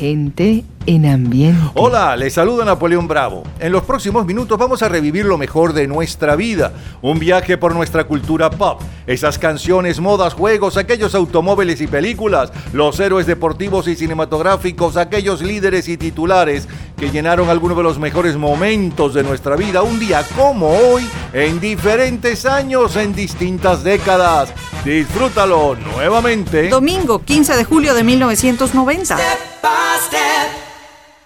[0.00, 1.60] Gente en ambiente.
[1.74, 3.42] Hola, les saluda Napoleón Bravo.
[3.58, 6.72] En los próximos minutos vamos a revivir lo mejor de nuestra vida.
[7.02, 8.80] Un viaje por nuestra cultura pop.
[9.06, 15.88] Esas canciones, modas, juegos, aquellos automóviles y películas, los héroes deportivos y cinematográficos, aquellos líderes
[15.88, 19.82] y titulares que llenaron algunos de los mejores momentos de nuestra vida.
[19.82, 24.52] Un día como hoy, en diferentes años, en distintas décadas.
[24.84, 26.68] Disfrútalo nuevamente.
[26.68, 29.18] Domingo 15 de julio de 1990.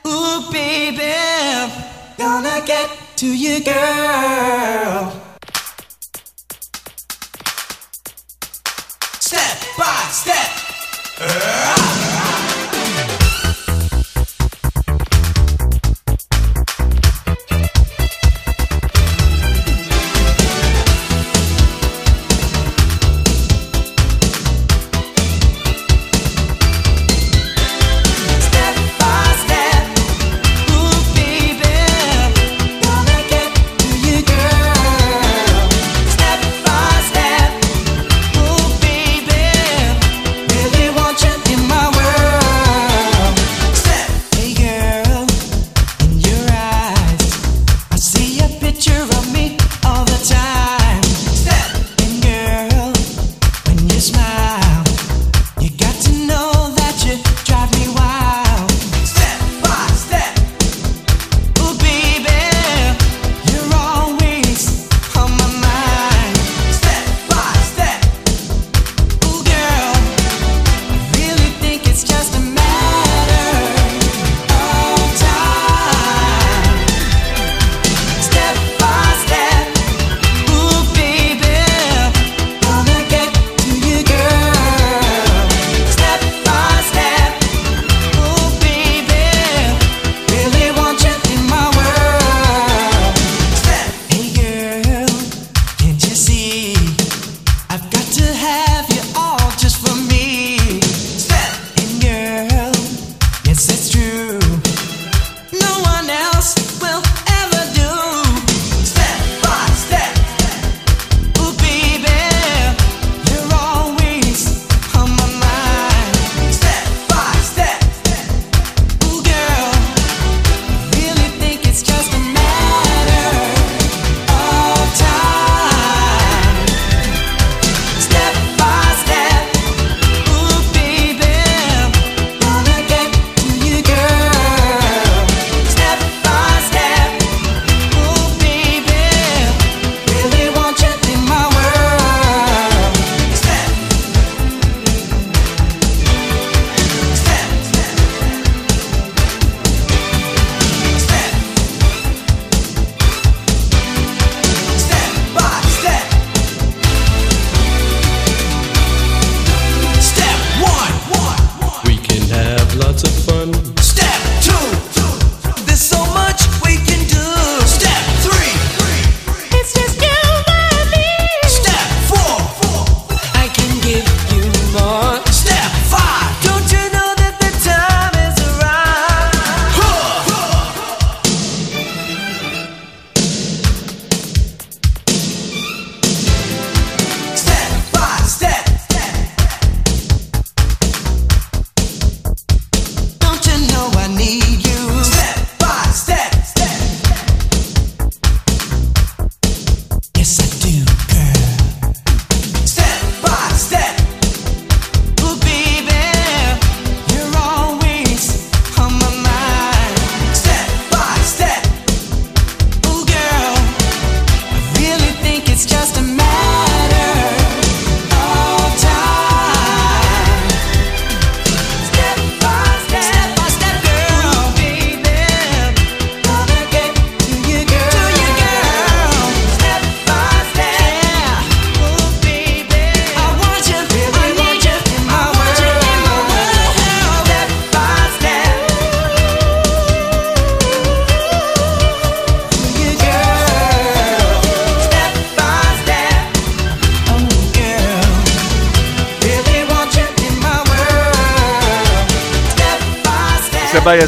[0.07, 1.15] Ooh, baby,
[2.19, 5.13] gonna get to you, girl.
[9.19, 10.51] Step by step.
[11.17, 12.34] Step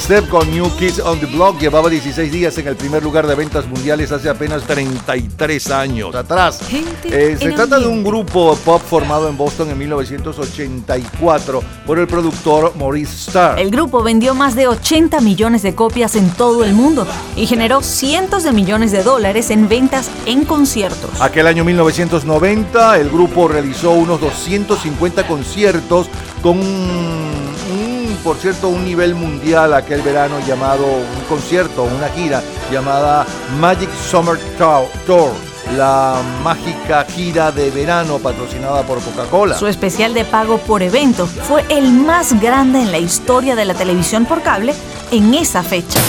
[0.07, 3.35] Step con New Kids on the Block llevaba 16 días en el primer lugar de
[3.35, 6.61] ventas mundiales hace apenas 33 años atrás.
[7.03, 12.73] Eh, se trata de un grupo pop formado en Boston en 1984 por el productor
[12.77, 13.59] Maurice Starr.
[13.59, 17.05] El grupo vendió más de 80 millones de copias en todo el mundo
[17.35, 21.21] y generó cientos de millones de dólares en ventas en conciertos.
[21.21, 26.07] Aquel año 1990 el grupo realizó unos 250 conciertos
[26.45, 26.61] con
[28.27, 32.43] por cierto un nivel mundial aquel verano llamado un concierto, una gira
[32.73, 33.25] llamada
[33.61, 35.31] Magic Summer Tour,
[35.77, 39.57] la mágica gira de verano patrocinada por Coca-Cola.
[39.57, 43.75] Su especial de pago por evento fue el más grande en la historia de la
[43.75, 44.75] televisión por cable
[45.13, 46.01] en esa fecha.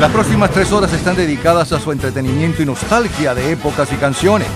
[0.00, 4.48] Las próximas tres horas están dedicadas a su entretenimiento y nostalgia de épocas y canciones.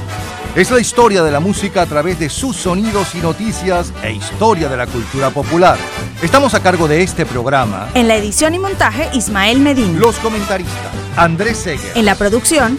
[0.55, 4.69] Es la historia de la música a través de sus sonidos y noticias e historia
[4.69, 5.79] de la cultura popular.
[6.23, 9.99] Estamos a cargo de este programa En la edición y montaje, Ismael Medina.
[9.99, 11.97] los comentaristas Andrés Seger.
[11.97, 12.79] En la producción,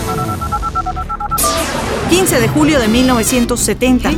[2.11, 4.11] 15 de julio de 1970.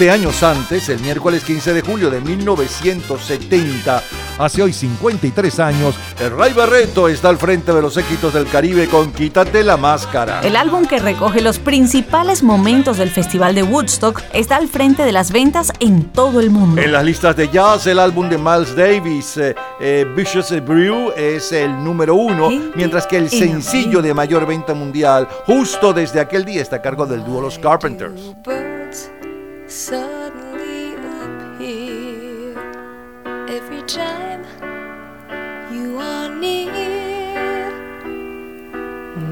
[0.00, 4.02] 20 años antes, el miércoles 15 de julio de 1970,
[4.38, 8.88] hace hoy 53 años, el Ray Barreto está al frente de los éxitos del Caribe
[8.88, 10.40] con Quítate la Máscara.
[10.40, 15.12] El álbum que recoge los principales momentos del Festival de Woodstock está al frente de
[15.12, 16.80] las ventas en todo el mundo.
[16.80, 21.52] En las listas de jazz, el álbum de Miles Davis, eh, eh, Vicious Brew, es
[21.52, 26.46] el número uno, mientras que el en sencillo de mayor venta mundial, justo desde aquel
[26.46, 28.34] día, está a cargo del dúo Los Carpenters.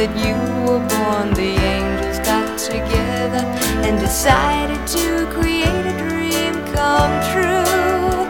[0.00, 1.28] that you were born.
[1.34, 3.44] The angels got together
[3.84, 8.24] and decided to create a dream come true.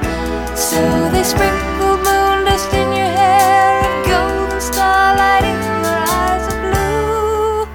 [0.56, 0.80] So
[1.12, 7.66] they sprinkled moon dust in your hair and golden starlight in your eyes of blue.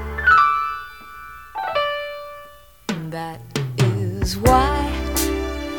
[3.12, 3.40] That
[3.80, 4.76] is why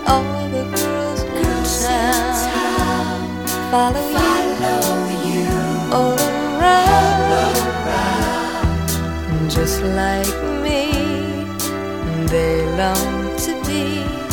[0.07, 1.53] all the girls in
[1.85, 3.21] town
[3.71, 4.96] follow, you
[9.67, 10.93] just like me.
[12.31, 14.26] They long to be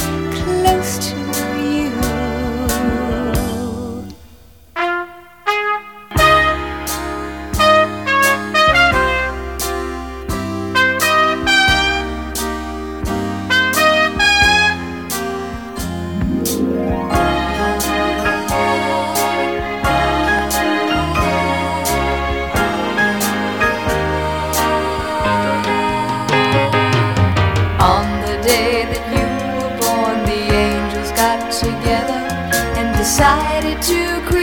[33.15, 34.42] decided to create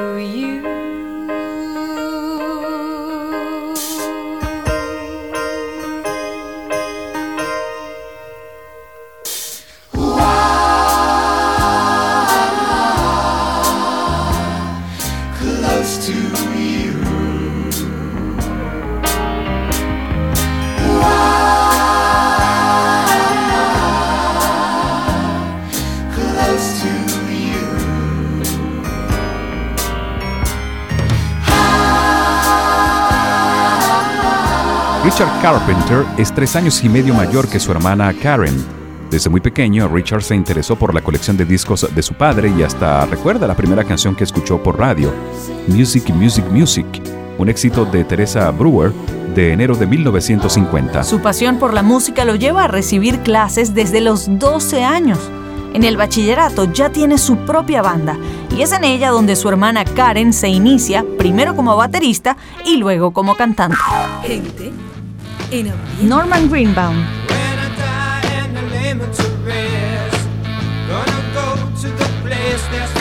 [0.00, 0.39] Hallelujah.
[35.20, 38.56] Richard Carpenter es tres años y medio mayor que su hermana Karen.
[39.10, 42.62] Desde muy pequeño, Richard se interesó por la colección de discos de su padre y
[42.62, 45.12] hasta recuerda la primera canción que escuchó por radio,
[45.66, 46.86] Music, Music, Music,
[47.36, 48.92] un éxito de Teresa Brewer
[49.34, 51.04] de enero de 1950.
[51.04, 55.18] Su pasión por la música lo lleva a recibir clases desde los 12 años.
[55.74, 58.16] En el bachillerato ya tiene su propia banda
[58.56, 63.10] y es en ella donde su hermana Karen se inicia, primero como baterista y luego
[63.10, 63.76] como cantante.
[64.22, 64.72] Gente
[66.00, 66.94] Norman Greenbaum.
[72.30, 72.99] When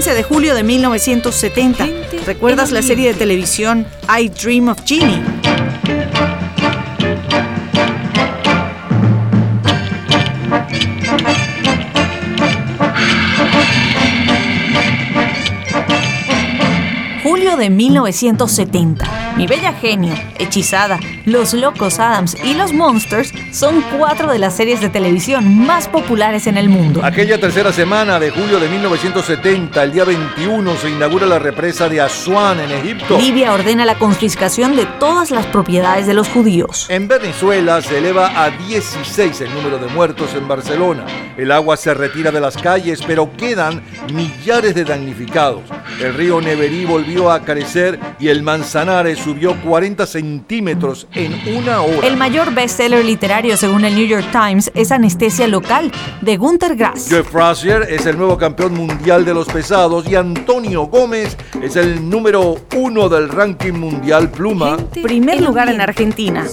[0.00, 1.86] 15 de julio de 1970.
[2.24, 5.22] ¿Recuerdas la serie de televisión I Dream of Jeannie?
[17.22, 19.34] Julio de 1970.
[19.36, 20.98] Mi Bella Genio, Hechizada,
[21.30, 26.48] Los Locos Adams y Los Monsters son cuatro de las series de televisión más populares
[26.48, 27.02] en el mundo.
[27.04, 32.00] Aquella tercera semana de julio de 1970, el día 21, se inaugura la represa de
[32.00, 33.16] Asuán en Egipto.
[33.16, 36.86] Libia ordena la confiscación de todas las propiedades de los judíos.
[36.90, 41.06] En Venezuela se eleva a 16 el número de muertos en Barcelona.
[41.36, 43.82] El agua se retira de las calles, pero quedan
[44.12, 45.62] millares de damnificados.
[46.00, 52.06] El río Neverí volvió a crecer y el Manzanares subió 40 centímetros en una hora.
[52.06, 57.08] El mayor bestseller literario según el New York Times es Anestesia Local de Gunther Grass.
[57.10, 62.08] Joe Frazier es el nuevo campeón mundial de los pesados y Antonio Gómez es el
[62.08, 64.76] número uno del ranking mundial pluma.
[65.02, 66.46] Primer lugar en Argentina.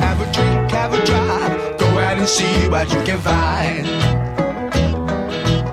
[0.00, 3.86] Have a drink, have a drive, go out and see what you can find.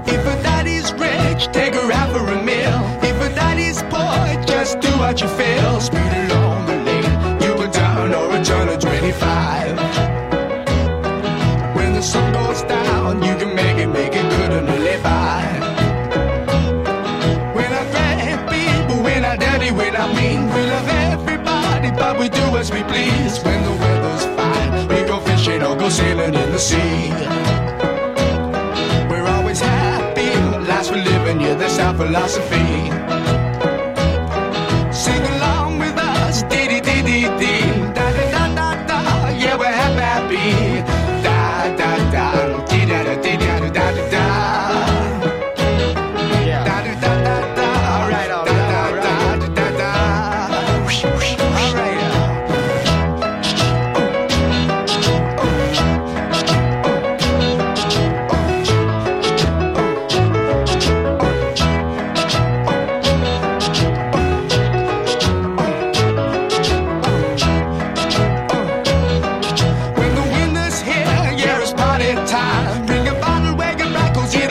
[0.08, 2.80] If a daddy's rich, take her out for a meal.
[3.02, 5.82] If a daddy's poor, just do what you feel.
[5.82, 6.31] Speed
[22.22, 23.42] we do as we please.
[23.44, 27.10] When the weather's fine, we go fishing or go sailing in the sea.
[29.10, 30.30] We're always happy,
[30.70, 32.81] lives we're living, yeah, that's our philosophy.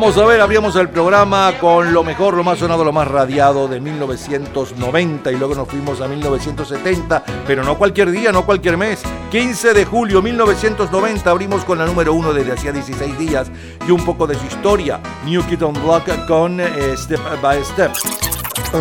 [0.00, 3.68] Vamos a ver, abrimos el programa con lo mejor, lo más sonado, lo más radiado
[3.68, 9.02] de 1990 y luego nos fuimos a 1970, pero no cualquier día, no cualquier mes.
[9.30, 13.50] 15 de julio 1990 abrimos con la número uno desde hacía 16 días
[13.86, 17.92] y un poco de su historia, New Kid on Block con eh, Step by Step.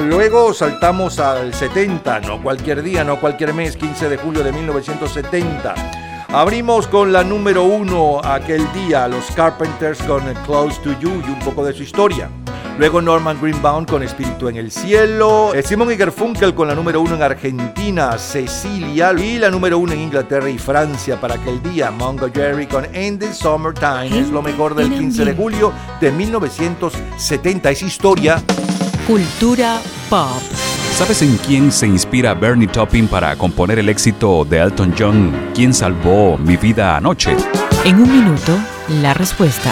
[0.05, 5.98] Luego saltamos al 70, no cualquier día, no cualquier mes, 15 de julio de 1970.
[6.31, 11.39] Abrimos con la número uno aquel día, los Carpenters con Close to You y un
[11.39, 12.29] poco de su historia.
[12.77, 15.51] Luego Norman Greenbaum con Espíritu en el Cielo.
[15.65, 19.11] Simon y Garfunkel con la número uno en Argentina, Cecilia.
[19.13, 23.19] Y la número uno en Inglaterra y Francia para aquel día, Mongo Jerry con End
[23.21, 24.17] the Summertime.
[24.17, 27.71] Es lo mejor del 15 de julio de 1970.
[27.71, 28.41] Es historia.
[29.07, 30.78] Cultura pop.
[30.99, 35.73] ¿Sabes en quién se inspira Bernie Taupin para componer el éxito de Elton John, ¿Quién
[35.73, 37.37] salvó mi vida anoche?
[37.85, 38.59] En un minuto,
[39.01, 39.71] la respuesta.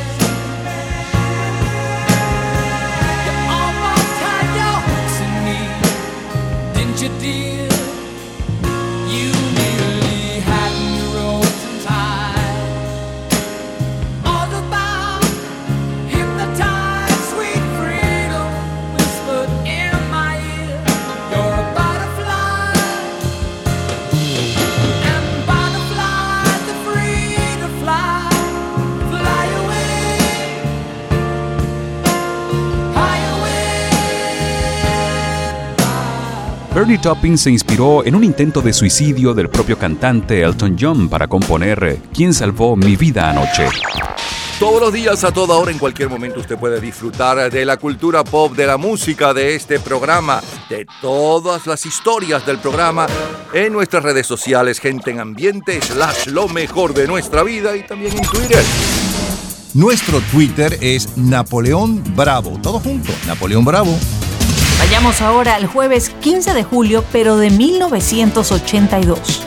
[7.01, 7.50] You, dear?
[36.73, 41.27] Bernie Taupin se inspiró en un intento de suicidio del propio cantante Elton John para
[41.27, 43.67] componer ¿Quién salvó mi vida anoche?
[44.57, 48.23] Todos los días, a toda hora, en cualquier momento, usted puede disfrutar de la cultura
[48.23, 53.07] pop, de la música, de este programa, de todas las historias del programa
[53.53, 58.15] en nuestras redes sociales, gente en ambiente, slash lo mejor de nuestra vida y también
[58.15, 58.63] en Twitter.
[59.73, 62.59] Nuestro Twitter es Napoleón Bravo.
[62.61, 63.97] Todo junto, Napoleón Bravo.
[64.81, 69.45] Vayamos ahora al jueves 15 de julio, pero de 1982.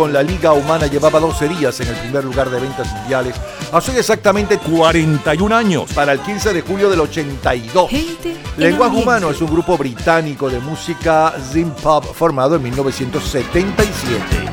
[0.00, 3.34] con la Liga Humana llevaba 12 días en el primer lugar de ventas mundiales
[3.70, 7.90] hace exactamente 41 años, para el 15 de julio del 82.
[8.56, 14.49] Lenguaje Humano es un grupo británico de música Zim Pop formado en 1977.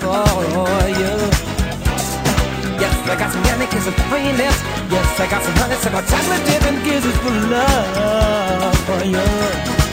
[0.00, 1.14] for you.
[2.80, 4.56] Yes, I got some yannick and some freeness.
[4.90, 9.83] Yes, I got some honey, some chocolate dip and gizzards for love for you.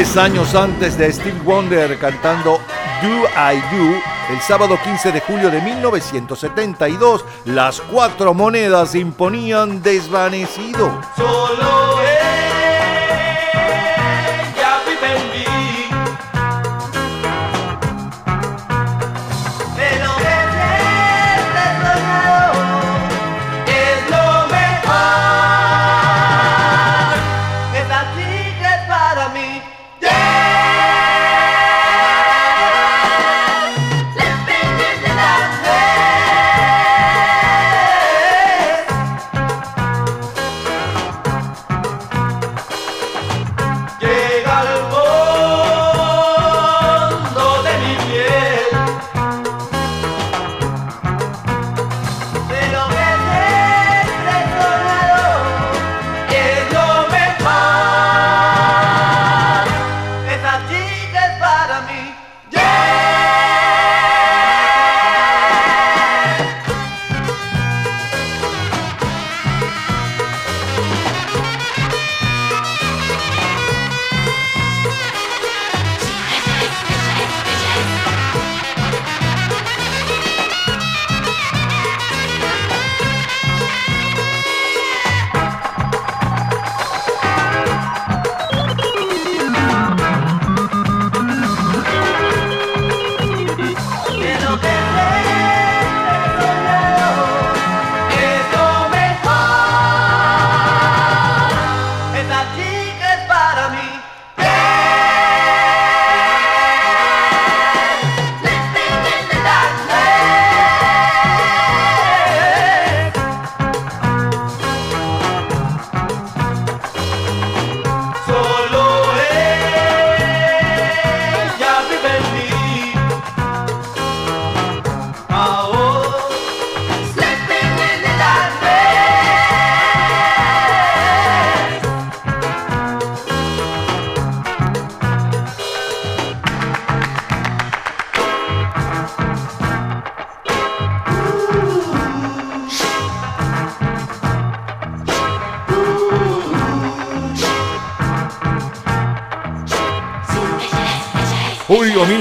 [0.00, 2.58] 10 años antes de Steve Wonder cantando
[3.02, 10.90] Do I Do, el sábado 15 de julio de 1972, las cuatro monedas imponían desvanecido.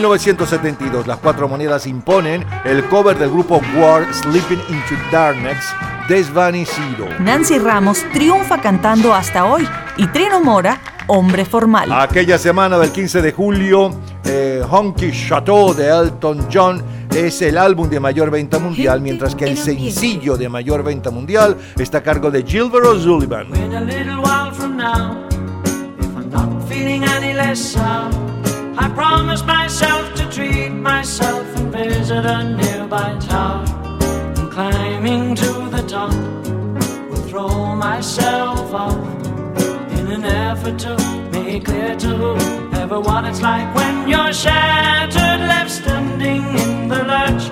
[0.10, 5.64] 1972, las cuatro monedas imponen el cover del grupo War Sleeping into Darkness,
[6.07, 7.07] desvanecido.
[7.20, 11.91] Nancy Ramos triunfa cantando hasta hoy y Trino Mora, hombre formal.
[11.91, 13.91] Aquella semana del 15 de julio,
[14.26, 16.84] eh, Honky Chateau de Elton John
[17.16, 21.55] es el álbum de mayor venta mundial, mientras que el sencillo de mayor venta mundial
[21.78, 23.47] está a cargo de Gilbert O'Sullivan.
[28.82, 33.66] I promised myself to treat myself and visit a nearby tower.
[34.38, 36.14] And climbing to the top,
[37.10, 38.96] will throw myself off
[39.98, 40.96] in an effort to
[41.34, 47.44] make clear to whoever what it's like when you're shattered, left standing in the lurch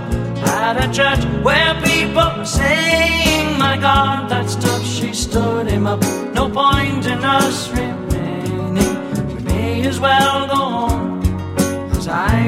[0.48, 4.86] at a church where people are saying, My God, that's tough.
[4.86, 6.02] She stood him up.
[6.34, 9.36] No point in us remaining.
[9.36, 10.67] We may as well go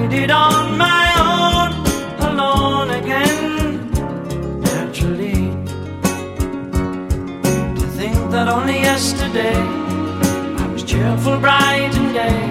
[0.10, 1.70] did on my own,
[2.30, 3.91] alone again.
[4.62, 5.41] Naturally,
[7.80, 9.55] to think that only yesterday
[10.64, 12.41] I was cheerful, bright and gay,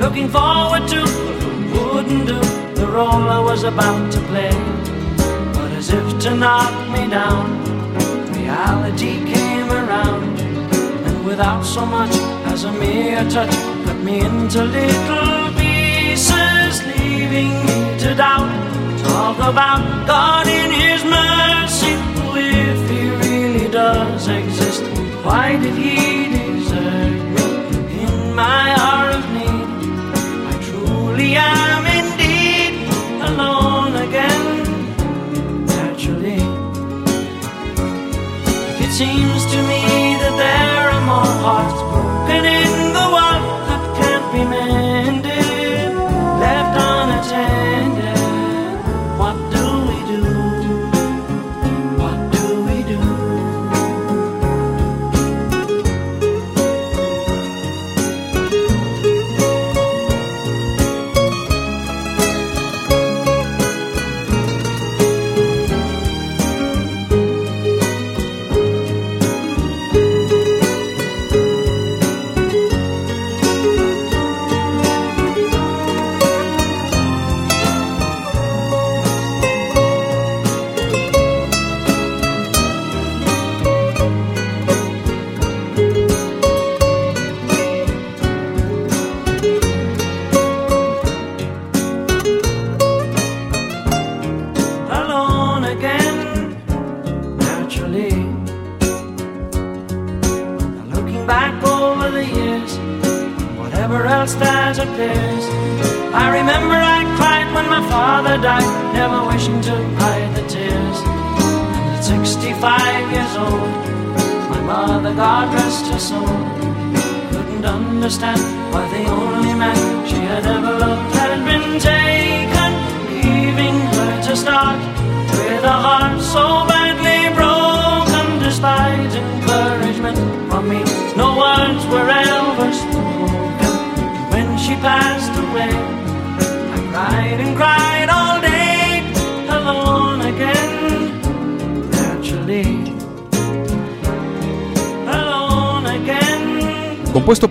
[0.00, 2.40] looking forward to what wouldn't do
[2.80, 4.56] the role I was about to play.
[5.52, 7.44] But as if to knock me down,
[8.32, 10.40] reality came around,
[11.06, 12.14] and without so much
[12.52, 13.54] as a mere touch,
[13.84, 15.39] cut me into little
[17.30, 18.50] leaving to doubt.
[19.04, 21.94] Talk about God in His mercy,
[22.36, 24.82] if He really does exist.
[25.24, 27.48] Why did He desert me
[28.02, 29.68] in my hour of need?
[30.50, 31.59] I truly am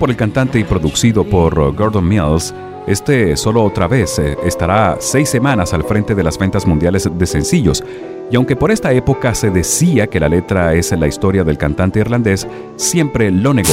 [0.09, 2.51] por el cantante y producido por uh, Gordon Mills,
[2.87, 7.25] este solo otra vez eh, estará seis semanas al frente de las ventas mundiales de
[7.27, 7.83] sencillos.
[8.31, 11.99] Y aunque por esta época se decía que la letra es la historia del cantante
[11.99, 13.69] irlandés, siempre lo negó.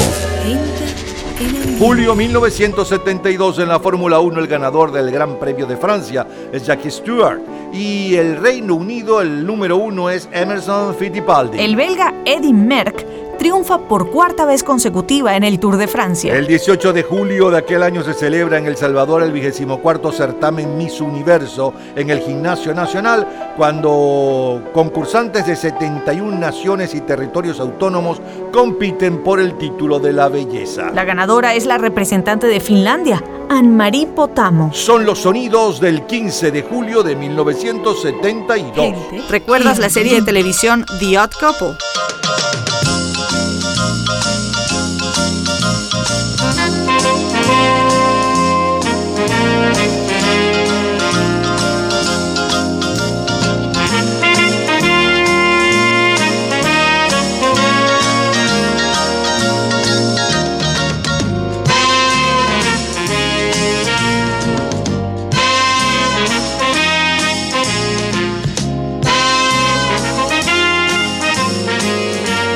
[1.78, 6.90] Julio 1972 en la Fórmula 1 el ganador del Gran Premio de Francia es Jackie
[6.90, 7.40] Stewart
[7.72, 11.58] y el Reino Unido el número uno es Emerson Fittipaldi.
[11.58, 13.04] El belga Eddie Merck
[13.36, 16.34] triunfa por cuarta vez consecutiva en el Tour de Francia.
[16.34, 20.76] El 18 de julio de aquel año se celebra en El Salvador el 24 certamen
[20.76, 28.20] Miss Universo en el Gimnasio Nacional, cuando concursantes de 71 naciones y territorios autónomos
[28.52, 30.90] compiten por el título de la belleza.
[30.94, 34.72] La ganadora es la representante de Finlandia, Anne-Marie Potamo.
[34.72, 39.30] Son los sonidos del 15 de julio de 1972.
[39.30, 41.76] ¿Recuerdas la serie de televisión The Odd Couple?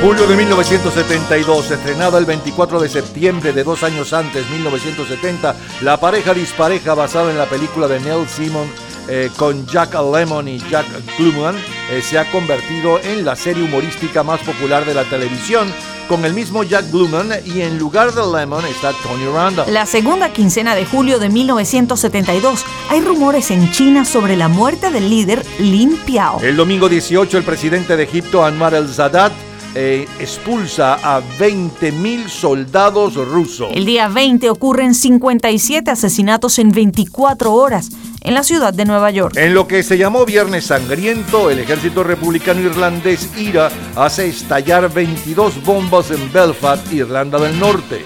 [0.01, 6.33] Julio de 1972, estrenada el 24 de septiembre de dos años antes, 1970, la pareja
[6.33, 8.67] dispareja basada en la película de Neil Simon
[9.07, 10.87] eh, con Jack Lemmon y Jack
[11.17, 11.55] Klugman
[11.91, 15.71] eh, se ha convertido en la serie humorística más popular de la televisión,
[16.09, 19.71] con el mismo Jack Klugman y en lugar de Lemmon está Tony Randall.
[19.71, 25.11] La segunda quincena de julio de 1972, hay rumores en China sobre la muerte del
[25.11, 26.39] líder Lin Piao.
[26.41, 29.31] El domingo 18, el presidente de Egipto, Anwar el Sadat,
[29.75, 33.69] eh, expulsa a 20.000 soldados rusos.
[33.73, 37.89] El día 20 ocurren 57 asesinatos en 24 horas
[38.21, 39.35] en la ciudad de Nueva York.
[39.37, 45.63] En lo que se llamó Viernes Sangriento, el ejército republicano irlandés IRA hace estallar 22
[45.63, 48.05] bombas en Belfast, Irlanda del Norte.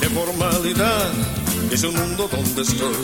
[0.00, 1.10] de formalidad
[1.70, 2.94] es un mundo donde estoy.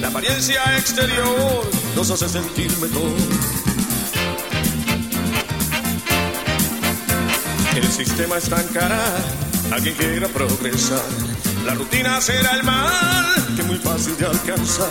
[0.00, 3.65] La apariencia exterior nos hace sentir mejor.
[7.76, 9.04] El sistema estancará
[9.70, 11.02] a quien quiera progresar.
[11.66, 14.88] La rutina será el mal que es muy fácil de alcanzar.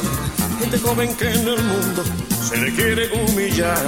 [0.59, 2.03] Gente joven que en el mundo
[2.47, 3.81] se le quiere humillar.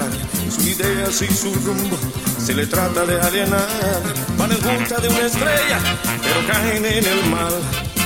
[0.50, 1.96] Sus ideas y su rumbo
[2.44, 3.68] se le trata de alienar.
[4.36, 5.80] Van en busca de una estrella,
[6.24, 7.54] pero caen en el mal.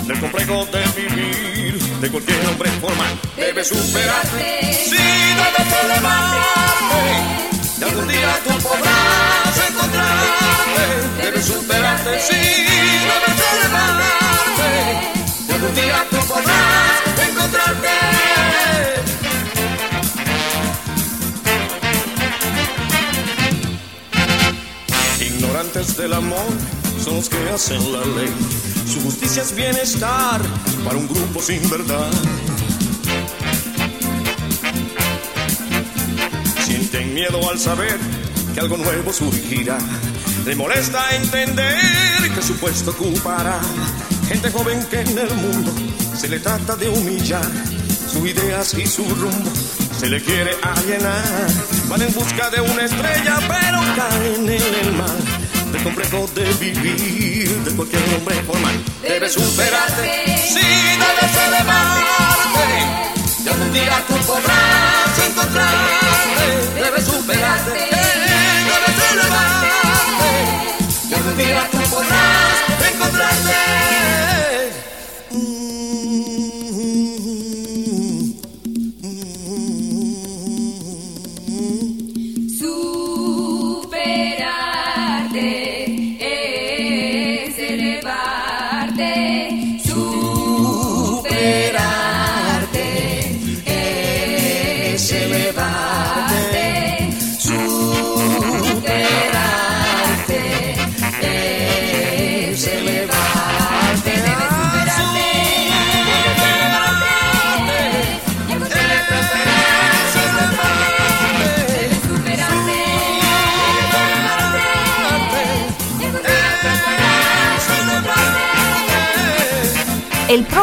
[0.05, 3.17] Del complejo de vivir de cualquier hombre formal.
[3.37, 4.73] Debes superarte.
[4.89, 4.97] Si
[5.37, 7.50] no debes elevarte.
[7.81, 11.23] Y algún día tú podrás encontrarte.
[11.23, 12.11] Debes superarte.
[12.11, 14.69] No debes elevarte.
[15.47, 17.89] Y algún día tú podrás encontrarte.
[25.25, 26.53] Ignorantes del amor
[27.03, 28.31] son los que hacen la ley.
[28.93, 30.39] Su justicia es bienestar
[30.85, 32.11] para un grupo sin verdad.
[36.71, 37.99] Sienten miedo al saber
[38.53, 39.77] que algo nuevo surgirá.
[40.45, 43.59] Le molesta entender que su puesto ocupará.
[44.29, 45.73] Gente joven que en el mundo
[46.17, 47.51] se le trata de humillar.
[48.09, 49.51] Sus ideas y su rumbo
[49.99, 51.49] se le quiere alienar.
[51.89, 55.73] Van en busca de una estrella, pero caen en el mal.
[55.73, 58.81] Del complejo de vivir de cualquier hombre formal.
[59.01, 62.11] Debes superarte, si debes elevarte.
[63.43, 64.70] Y algún día tú podrás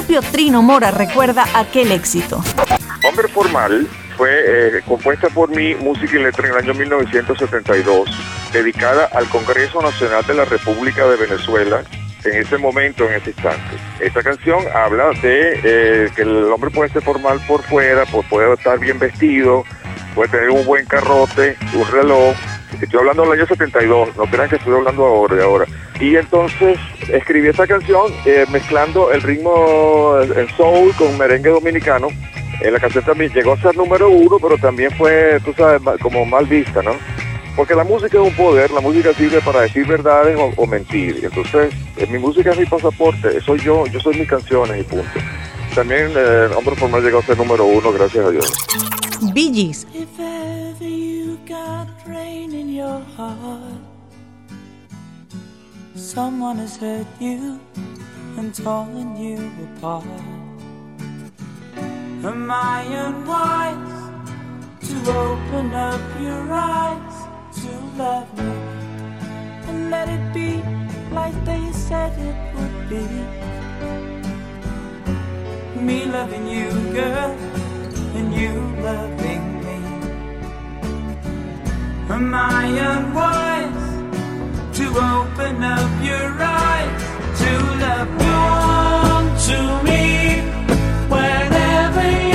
[0.09, 2.43] propio Trino Mora recuerda aquel éxito.
[3.07, 3.87] Hombre Formal
[4.17, 8.09] fue eh, compuesta por mí, música y letra en el año 1972,
[8.51, 11.83] dedicada al Congreso Nacional de la República de Venezuela
[12.25, 13.77] en ese momento, en ese instante.
[14.01, 18.55] Esta canción habla de eh, que el hombre puede ser formal por fuera, pues puede
[18.55, 19.65] estar bien vestido,
[20.15, 22.35] puede tener un buen carrote, un reloj.
[22.81, 25.67] Estoy hablando del año 72, no crean que estoy hablando ahora de ahora.
[26.01, 26.79] Y entonces
[27.13, 32.09] escribí esta canción eh, mezclando el ritmo en soul con merengue dominicano.
[32.61, 36.25] Eh, la canción también llegó a ser número uno, pero también fue, tú sabes, como
[36.25, 36.93] mal vista, ¿no?
[37.57, 41.19] Porque la música es un poder, la música sirve para decir verdades o, o mentir.
[41.21, 44.85] Y Entonces, eh, mi música es mi pasaporte, soy yo, yo soy mis canciones y
[44.85, 45.09] punto.
[45.75, 48.53] También eh, Hombre Formal llegó a ser número uno, gracias a Dios.
[49.35, 49.87] Bee Gees.
[49.93, 53.68] If ever you got rain in your heart,
[56.19, 57.61] someone has hurt you
[58.39, 60.05] and torn you apart.
[62.31, 63.99] Am I unwise
[64.89, 64.95] to
[65.27, 67.17] open up your eyes
[67.61, 67.71] to
[68.03, 68.55] love me
[69.69, 70.51] and let it be
[71.19, 73.07] like they said it would be?
[75.89, 77.33] Me loving you, girl,
[78.19, 78.55] and you
[78.89, 79.79] loving me.
[82.17, 84.08] Am I unwise
[84.79, 87.03] to open up your eyes
[87.41, 87.51] to
[87.83, 88.25] love me?
[89.11, 90.05] Come to me
[91.11, 92.28] whenever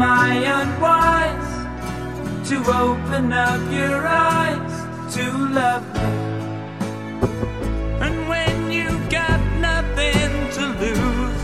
[0.00, 1.52] Am I unwise
[2.48, 4.74] to open up your eyes
[5.14, 5.24] to
[5.58, 6.10] love me?
[8.06, 11.42] And when you got nothing to lose,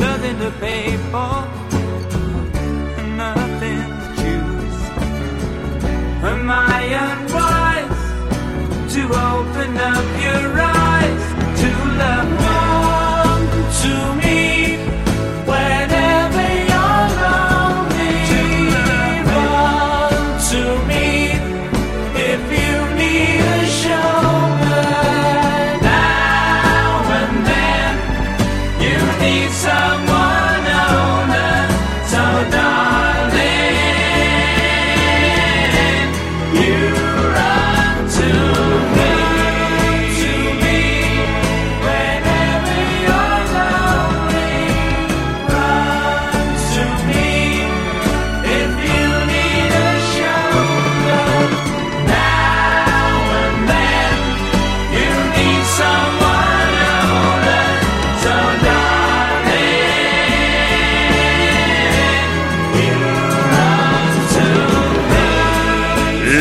[0.00, 1.44] nothing to pay for,
[3.22, 4.78] nothing to choose.
[6.24, 6.80] Am I
[7.10, 8.00] unwise
[8.94, 10.75] to open up your eyes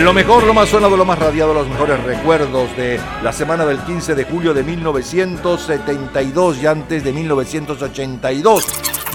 [0.05, 3.79] Lo mejor, lo más sonado, lo más radiado, los mejores recuerdos de la semana del
[3.79, 8.67] 15 de julio de 1972 y antes de 1982.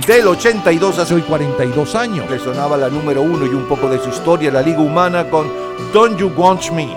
[0.05, 2.29] Del 82 hace hoy 42 años.
[2.29, 5.47] Le sonaba la número uno y un poco de su historia, la Liga Humana con
[5.93, 6.89] Don't You Want Me.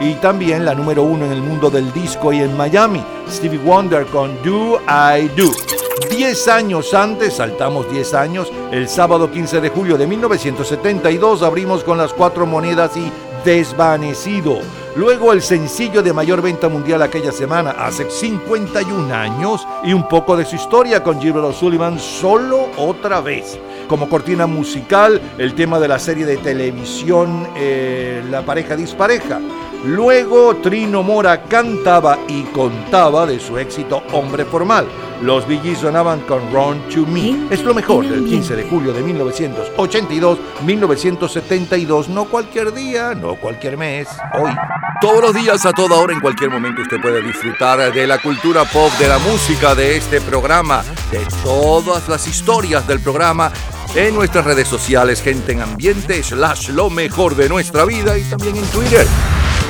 [0.00, 4.06] Y también la número uno en el mundo del disco y en Miami, Stevie Wonder
[4.06, 5.50] con Do I Do.
[6.08, 11.98] 10 años antes, saltamos 10 años, el sábado 15 de julio de 1972 abrimos con
[11.98, 13.10] las cuatro monedas y
[13.44, 14.58] Desvanecido.
[14.94, 20.36] Luego el sencillo de mayor venta mundial aquella semana, hace 51 años, y un poco
[20.36, 23.58] de su historia con Gilbert O'Sullivan, solo otra vez.
[23.88, 29.40] Como cortina musical, el tema de la serie de televisión eh, La pareja dispareja.
[29.84, 34.86] Luego Trino Mora cantaba y contaba de su éxito Hombre Formal.
[35.22, 37.48] Los Gees sonaban con Run to Me.
[37.50, 43.76] Es lo mejor del 15 de julio de 1982, 1972, no cualquier día, no cualquier
[43.76, 44.08] mes,
[44.40, 44.52] hoy.
[45.00, 48.64] Todos los días, a toda hora, en cualquier momento, usted puede disfrutar de la cultura
[48.64, 53.50] pop, de la música, de este programa, de todas las historias del programa
[53.96, 58.56] en nuestras redes sociales, gente en ambiente, slash lo mejor de nuestra vida y también
[58.56, 59.06] en Twitter.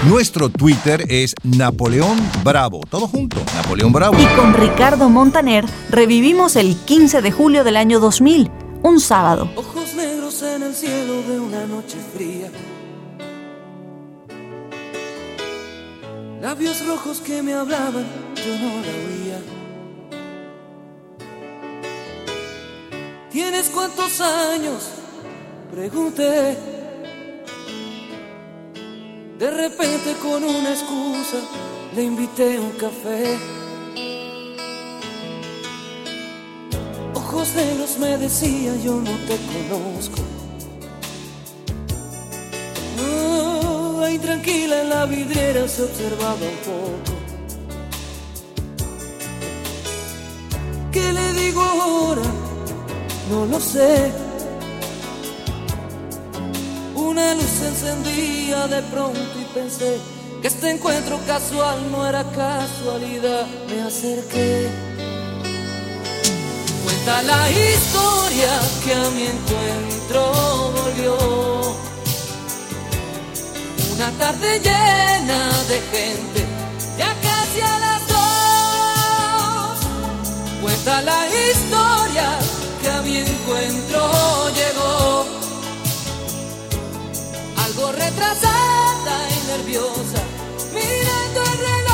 [0.09, 2.81] Nuestro Twitter es Napoleón Bravo.
[2.91, 4.17] Todo junto, Napoleón Bravo.
[4.19, 8.51] Y con Ricardo Montaner revivimos el 15 de julio del año 2000,
[8.83, 9.49] un sábado.
[9.55, 12.51] Ojos negros en el cielo de una noche fría.
[16.41, 19.41] Labios rojos que me hablaban, yo no la oía.
[23.31, 24.91] ¿Tienes cuántos años?
[25.73, 26.82] Pregunté.
[29.43, 31.39] De repente con una excusa
[31.97, 33.37] le invité a un café.
[37.13, 40.23] Ojos negros me decía yo no te conozco.
[43.05, 47.13] Oh, ahí tranquila en la vidriera se observaba un poco.
[50.93, 52.23] ¿Qué le digo ahora?
[53.29, 54.32] No lo sé.
[57.03, 59.99] Una luz se encendía de pronto y pensé
[60.41, 63.47] que este encuentro casual no era casualidad.
[63.69, 64.69] Me acerqué.
[66.85, 70.21] Cuenta la historia que a mi encuentro
[70.79, 71.17] volvió.
[73.95, 75.41] Una tarde llena
[75.71, 76.47] de gente,
[76.99, 79.77] ya casi a las dos.
[80.63, 81.72] Cuenta la historia
[88.05, 90.23] retrasada y nerviosa,
[90.73, 91.93] mirando el reloj.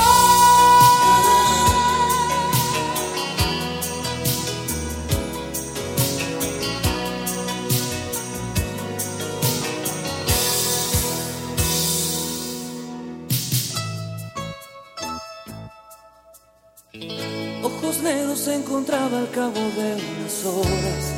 [17.62, 21.17] Ojos negros se encontraba al cabo de unas horas.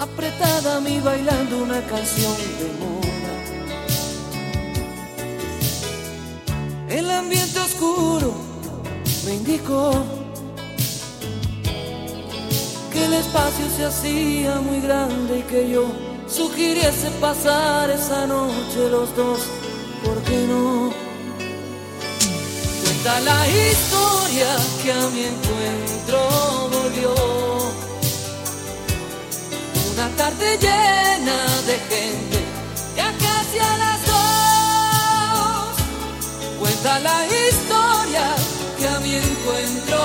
[0.00, 3.34] Apretada a mí bailando una canción de moda.
[6.88, 8.32] El ambiente oscuro
[9.24, 9.90] me indicó
[12.92, 15.86] que el espacio se hacía muy grande y que yo
[16.28, 19.40] sugiriese pasar esa noche los dos.
[20.04, 20.92] ¿Por qué no?
[22.84, 26.18] Cuenta la historia que a mi encuentro
[26.70, 27.87] volvió.
[29.98, 32.38] Una tarde llena de gente,
[32.96, 35.74] ya casi a las dos.
[36.60, 38.36] Cuenta la historia
[38.78, 39.98] que a mi encuentro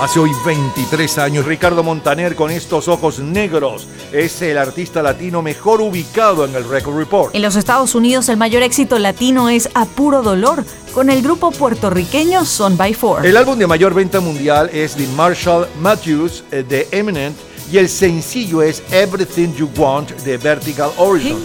[0.00, 5.82] Hace hoy 23 años, Ricardo Montaner con estos ojos negros es el artista latino mejor
[5.82, 7.34] ubicado en el Record Report.
[7.34, 11.50] En los Estados Unidos el mayor éxito latino es A Puro Dolor, con el grupo
[11.50, 13.26] puertorriqueño Son by Four.
[13.26, 17.36] El álbum de mayor venta mundial es The Marshall Matthews eh, de Eminent
[17.72, 21.44] y el sencillo es Everything You Want de Vertical Horizon.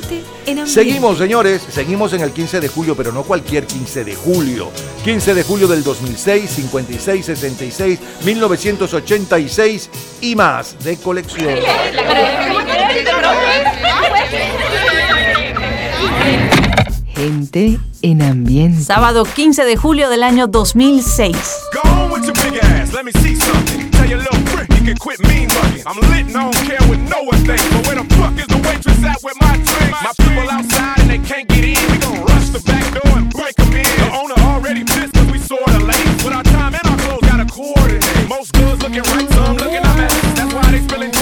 [0.65, 4.71] Seguimos, señores, seguimos en el 15 de julio, pero no cualquier 15 de julio.
[5.03, 9.89] 15 de julio del 2006, 56, 66, 1986
[10.21, 11.55] y más de colección.
[17.15, 18.83] Gente en ambiente.
[18.83, 21.35] Sábado 15 de julio del año 2006.
[24.85, 25.81] Me can quit mean mugging.
[25.87, 27.65] I'm lit and I don't care what no one thinks.
[27.73, 29.97] But where the fuck is the waitress at with my drinks?
[30.05, 31.81] My people outside and they can't get in.
[31.89, 33.81] We gon' rush the back door and break 'em in.
[33.81, 36.05] The owner already pissed cause we sorta late.
[36.21, 38.29] With our time and our clothes gotta coordinate.
[38.29, 40.13] Most goods looking right, some looking a mess.
[40.37, 41.14] That's why they spilling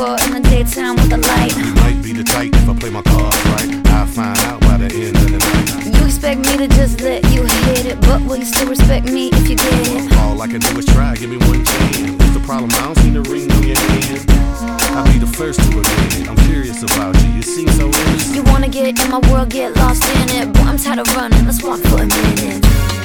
[0.00, 1.56] I'll be looking for in the daytime with the light.
[1.56, 3.86] You might be the type if I play my cards right.
[3.92, 5.98] I'll find out by the end of the night.
[5.98, 9.28] You expect me to just let you hit it, but will you still respect me
[9.32, 10.12] if you get it?
[10.18, 12.10] All I can do is try, give me one chance.
[12.18, 12.70] What's the problem?
[12.72, 14.24] I don't see the ring on your hand.
[14.96, 16.28] I'll be the first to admit it.
[16.28, 17.28] I'm curious about you.
[17.30, 18.34] You seem so innocent.
[18.34, 20.52] You wanna get in my world, get lost in it.
[20.52, 21.44] Boy, I'm tired of running.
[21.44, 22.99] Let's walk for a minute.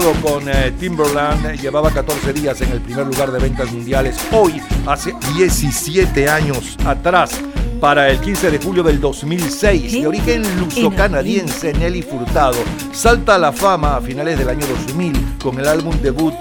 [0.00, 4.16] Con eh, Timberland llevaba 14 días en el primer lugar de ventas mundiales.
[4.32, 7.38] Hoy, hace 17 años atrás,
[7.78, 12.56] para el 15 de julio del 2006, de origen luso-canadiense, Nelly Furtado
[12.92, 16.34] salta a la fama a finales del año 2000 con el álbum debut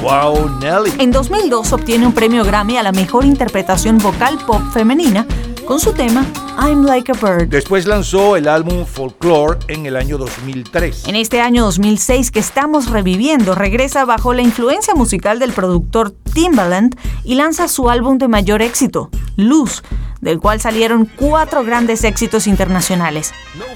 [0.00, 0.94] Wow Nelly.
[0.98, 5.26] En 2002 obtiene un premio Grammy a la mejor interpretación vocal pop femenina
[5.66, 6.24] con su tema
[6.58, 7.48] I'm Like a Bird.
[7.48, 11.08] Después lanzó el álbum Folklore en el año 2003.
[11.08, 16.96] En este año 2006 que estamos reviviendo, regresa bajo la influencia musical del productor Timbaland
[17.24, 19.82] y lanza su álbum de mayor éxito, Luz,
[20.20, 23.32] del cual salieron cuatro grandes éxitos internacionales.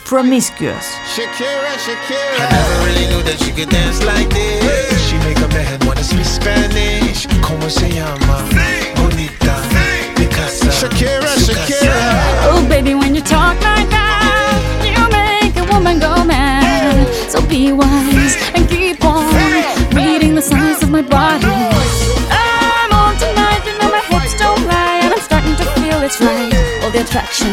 [0.08, 0.86] Promiscuous.
[1.16, 1.76] Shakira,
[11.36, 12.07] Shakira.
[12.82, 14.54] Baby, when you talk like that,
[14.86, 16.94] you make a woman go mad.
[17.28, 19.26] So be wise and keep on
[19.94, 21.58] reading the signs of my body.
[22.30, 26.20] I'm on tonight, you know my hips don't lie, and I'm starting to feel it's
[26.20, 26.54] right.
[26.84, 27.50] All the attraction,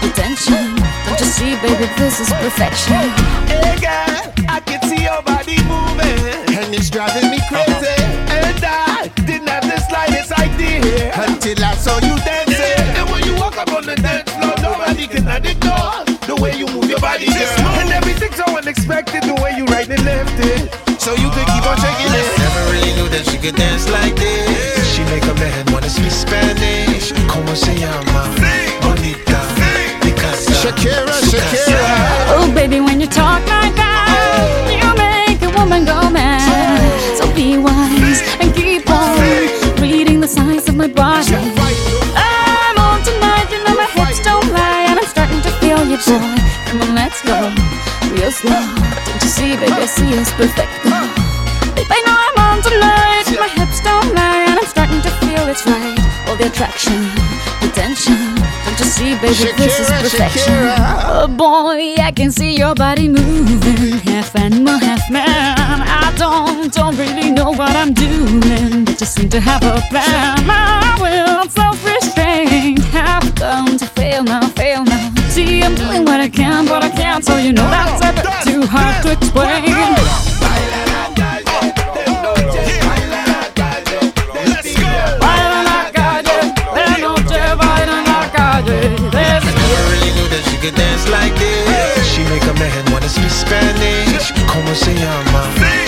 [0.00, 0.80] the tension.
[1.04, 3.04] Don't you see, baby, this is perfection.
[3.52, 8.00] Hey girl, I can see your body moving, and it's driving me crazy.
[8.32, 12.43] And I didn't have the slightest idea until I saw you dancing.
[18.84, 21.00] Unexpected, the way you right and left it.
[21.00, 22.38] So you could keep on shaking it.
[22.38, 24.94] Never really knew that she could dance like this.
[24.94, 27.12] She make a man wanna speak Spanish.
[27.28, 28.43] Como se llama?
[49.64, 50.72] Don't you see, baby, I see it's perfect.
[51.74, 55.48] Babe, I know I'm on tonight, my hips don't lie, and I'm starting to feel
[55.48, 55.98] it's right.
[56.28, 57.00] All the attraction,
[57.60, 58.36] the tension.
[58.64, 60.52] Don't you see, baby, this is perfection.
[60.52, 60.76] Shakira.
[61.06, 65.24] Oh boy, I can see your body moving, half animal, half man.
[65.26, 70.46] I don't, don't really know what I'm doing, but just seem to have a plan.
[70.46, 71.48] My will,
[77.22, 79.64] so you know that's a bit too hard to explain.
[85.20, 86.38] Baila en la calle,
[86.74, 88.78] de noche baila en la calle.
[89.10, 92.06] de- Never really knew that she could dance like this.
[92.12, 94.32] She make a man wanna speak Spanish.
[94.46, 95.83] Como se llama?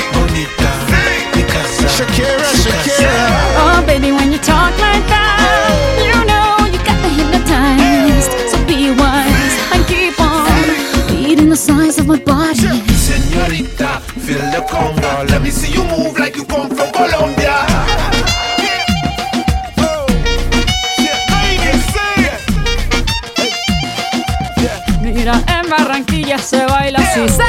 [26.96, 27.28] Baila así.
[27.28, 27.42] ¡Sí!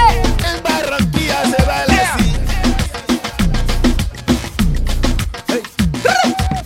[0.46, 2.24] En Barranquilla se baila así.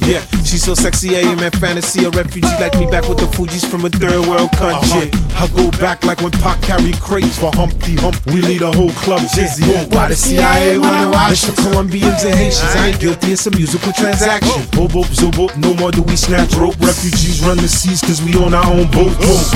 [0.08, 2.06] Yeah, she's so sexy, I am in fantasy.
[2.06, 5.10] A refugee like me back with the Fuji's from a third world country.
[5.38, 8.18] I go back like when Pac carried crates for Humpty Hump.
[8.28, 9.64] We lead a whole club dizzy.
[9.96, 12.76] Why the CIA wanna watch the Colombians and Haitians?
[12.76, 14.62] I ain't guilty, it's a musical transaction.
[14.76, 16.76] Boop, boop, zoop, boop, no more do we snatch rope.
[16.80, 19.18] Refugees run the seas cause we own our own boat.
[19.18, 19.48] boat.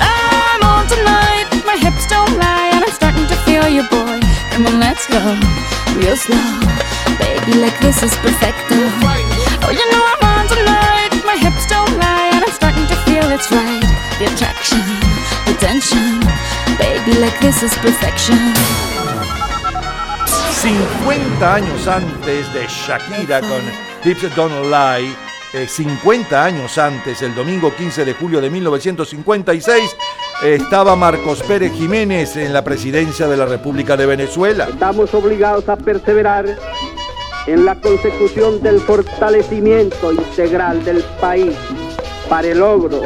[0.00, 1.29] I'm on tonight,
[1.70, 4.18] my hips don't lie, and I'm starting to feel you, boy.
[4.50, 5.22] Come on, let's go,
[5.94, 6.50] real slow.
[7.22, 8.74] Baby, like this is perfecto.
[9.62, 13.22] Oh, you know I'm on tonight, my hips don't lie, and I'm starting to feel
[13.30, 13.86] it's right.
[14.18, 14.82] The attraction,
[15.46, 16.18] the tension.
[16.74, 18.40] Baby, like this is perfection.
[20.60, 23.62] 50 años antes de Shakira con
[24.02, 25.14] Hips Don't Lie,
[25.52, 31.72] eh, 50 años antes, el domingo 15 de julio de 1956, eh, estaba Marcos Pérez
[31.72, 34.68] Jiménez en la presidencia de la República de Venezuela.
[34.70, 36.46] Estamos obligados a perseverar
[37.46, 41.54] en la consecución del fortalecimiento integral del país
[42.28, 43.02] para el logro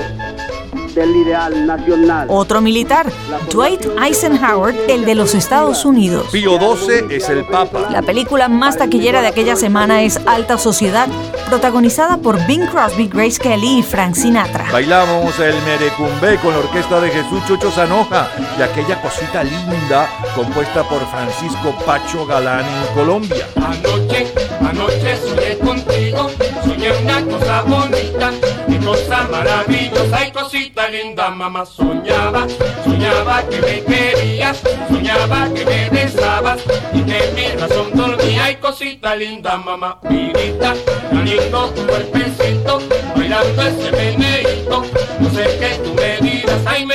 [0.95, 2.26] del ideal nacional.
[2.30, 3.07] Otro militar,
[3.51, 6.28] Dwight Eisenhower, el de los Estados Unidos.
[6.30, 7.88] Pío XII es el Papa.
[7.90, 11.09] La película más taquillera de aquella semana es Alta Sociedad,
[11.49, 14.68] protagonizada por Bing Crosby, Grace Kelly y Frank Sinatra.
[14.72, 18.28] Bailamos el merecumbe con la orquesta de Jesús Chocho Zanoja
[18.59, 23.47] y aquella cosita linda compuesta por Francisco Pacho Galán en Colombia.
[23.57, 26.30] Anoche, anoche soñé contigo,
[26.64, 28.30] soñé una cosa bonita,
[28.68, 31.64] qué cosa maravillosa y cosita linda, mamá.
[31.66, 32.47] Soñaba,
[32.85, 36.61] soñaba que me querías, soñaba que me besabas
[36.93, 39.99] y que mi razón dormía y cosita linda, mamá.
[40.09, 40.74] Vidita,
[41.11, 42.80] tan lindo tu cuerpecito,
[43.16, 44.85] bailando ese meneíto,
[45.20, 46.87] no sé qué tú me dirás, ay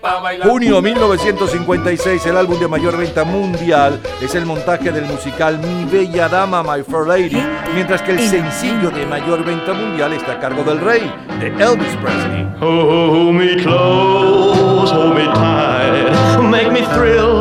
[0.00, 0.48] pa' bailar.
[0.48, 6.28] Junio 1956, el álbum de mayor venta mundial es el montaje del musical Mi Bella
[6.28, 7.42] Dama, My Fair Lady,
[7.74, 11.96] mientras que el sencillo de mayor venta mundial está a cargo del rey, de Elvis
[12.02, 12.46] Presley.
[12.60, 17.40] Hold me close, hold me tight, make me thrill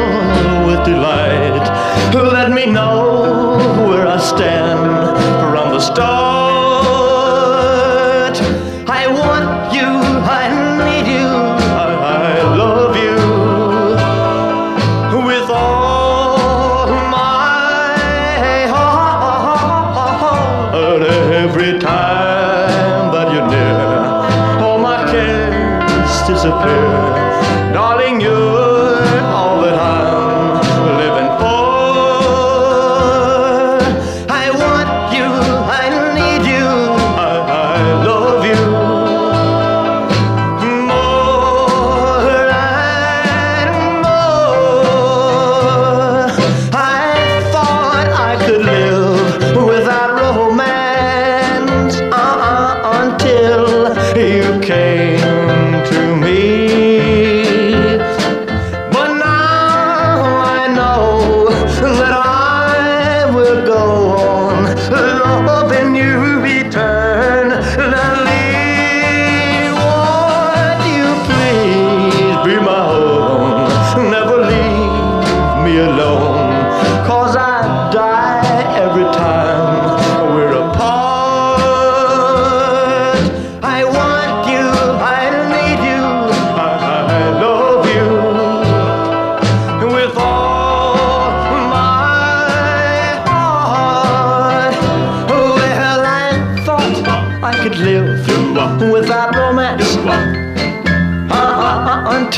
[0.66, 1.70] with delight.
[2.14, 5.18] Let me know where I stand
[5.52, 6.39] from the start.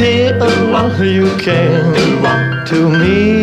[0.03, 1.93] Uh, until you came
[2.65, 3.40] to me.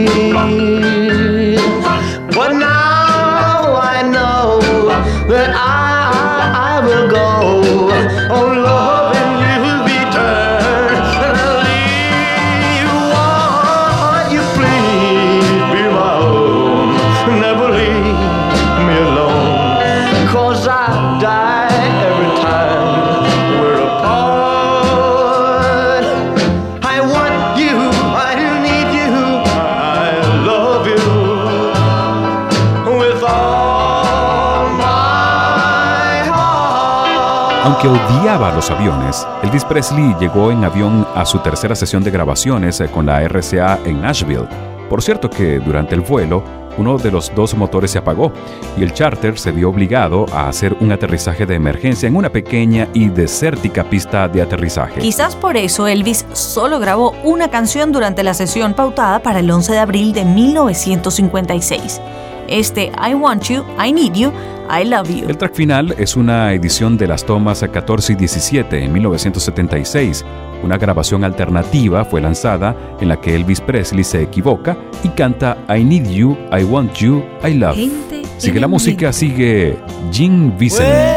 [37.88, 42.88] Odiaba los aviones, Elvis Presley llegó en avión a su tercera sesión de grabaciones eh,
[42.88, 44.46] con la RCA en Nashville.
[44.90, 46.44] Por cierto que durante el vuelo,
[46.76, 48.30] uno de los dos motores se apagó
[48.76, 52.88] y el charter se vio obligado a hacer un aterrizaje de emergencia en una pequeña
[52.92, 55.00] y desértica pista de aterrizaje.
[55.00, 59.72] Quizás por eso Elvis solo grabó una canción durante la sesión pautada para el 11
[59.72, 62.02] de abril de 1956.
[62.48, 64.32] Este I Want You, I Need You,
[64.70, 65.28] I Love You.
[65.28, 70.24] El track final es una edición de las tomas 14 y 17 en 1976.
[70.62, 75.84] Una grabación alternativa fue lanzada en la que Elvis Presley se equivoca y canta I
[75.84, 77.76] Need You, I Want You, I Love.
[77.76, 79.76] Gente Sigue la música, sigue
[80.12, 80.88] Jim Vincent.
[80.88, 81.16] Well,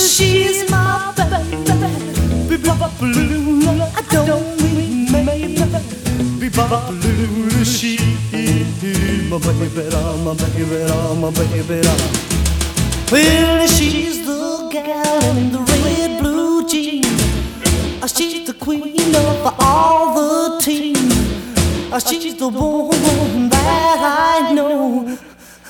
[0.00, 1.60] she's my baby.
[2.48, 5.56] Bebop-a-lula, I don't mean maybe.
[6.40, 8.00] Bebop-a-lula, she's
[9.30, 9.62] my baby,
[10.24, 10.66] my baby,
[11.20, 11.88] my baby.
[13.12, 17.06] Well, she's the gal in the red blue jeans.
[18.12, 20.50] She's the queen of all the.
[21.92, 25.18] Uh, She's the woman that I know.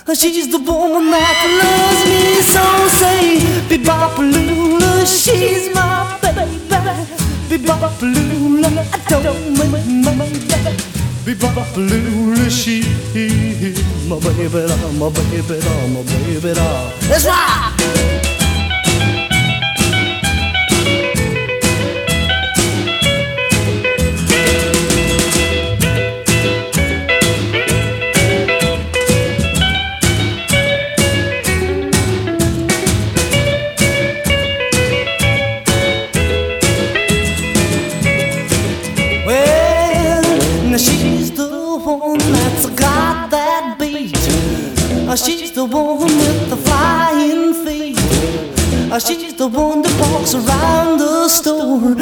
[0.06, 2.64] Uh, She's the woman that loves me so.
[3.00, 6.58] Say, Bebopalula, she's my baby.
[7.48, 10.38] Bebopalula, I don't mean my baby.
[11.24, 12.86] Bebopalula, she's
[14.08, 14.66] my baby,
[14.98, 15.60] my baby,
[15.92, 16.54] my baby.
[17.08, 18.29] Let's rock!
[45.70, 47.96] One with the flying feet.
[48.92, 51.94] Uh, She's the one that walks around the store.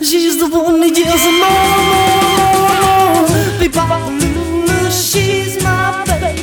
[0.00, 3.26] She's the one that yells more, more, more.
[3.58, 6.42] Bebopalula, she's my baby.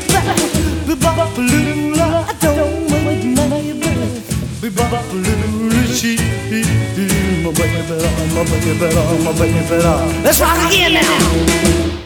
[0.87, 4.19] Bebopalula, I don't mean maybe.
[4.61, 6.19] Bebopalula, she's
[7.43, 7.95] my baby,
[8.35, 8.73] my baby,
[9.23, 10.23] my baby.
[10.23, 12.00] Let's rock again now.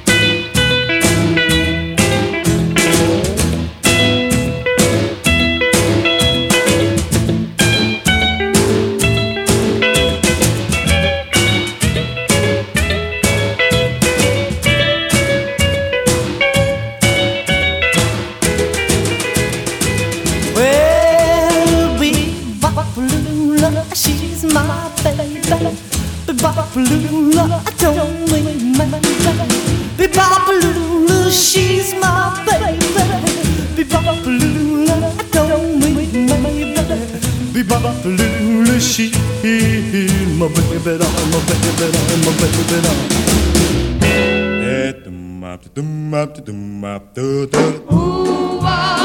[45.46, 47.58] My baby, my baby, my baby.
[48.60, 49.05] Why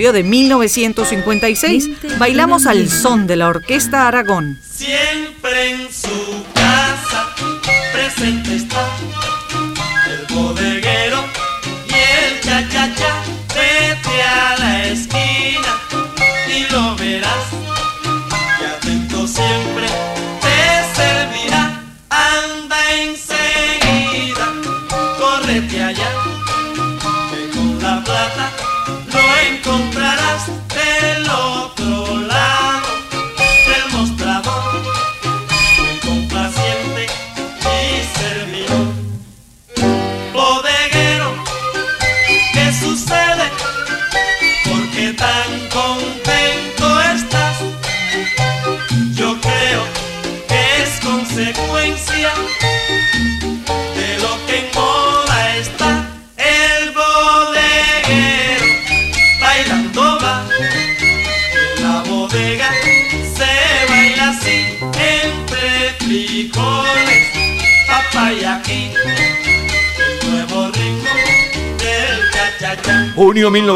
[0.00, 2.18] julio de 1956.
[2.18, 4.58] Bailamos al son de la Orquesta Aragón.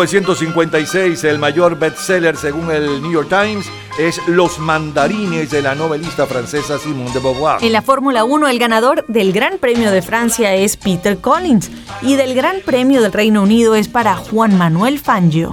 [0.05, 3.66] 1956, el mayor bestseller según el New York Times
[3.98, 7.64] es Los mandarines de la novelista francesa Simone de Beauvoir.
[7.64, 11.70] En la Fórmula 1, el ganador del Gran Premio de Francia es Peter Collins
[12.02, 15.52] y del Gran Premio del Reino Unido es para Juan Manuel Fangio.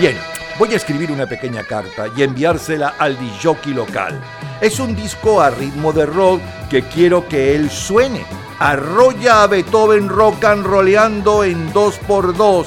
[0.00, 0.16] Bien,
[0.58, 4.20] voy a escribir una pequeña carta y enviársela al disjockey local.
[4.60, 8.26] Es un disco a ritmo de rock que quiero que él suene.
[8.58, 12.66] Arrolla a Beethoven rock and rolleando en 2x2.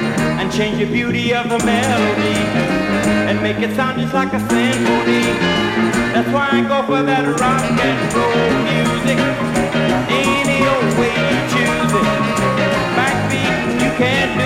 [0.41, 2.33] And change the beauty of the melody.
[3.29, 5.21] And make it sound just like a symphony.
[6.13, 9.19] That's why I go for that rock and roll music.
[10.09, 12.09] Any old way you choose it.
[12.97, 14.40] Backbeat, you can't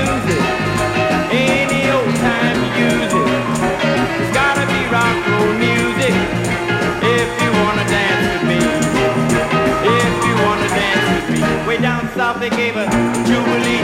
[11.75, 12.87] Way down south they gave a
[13.27, 13.83] jubilee.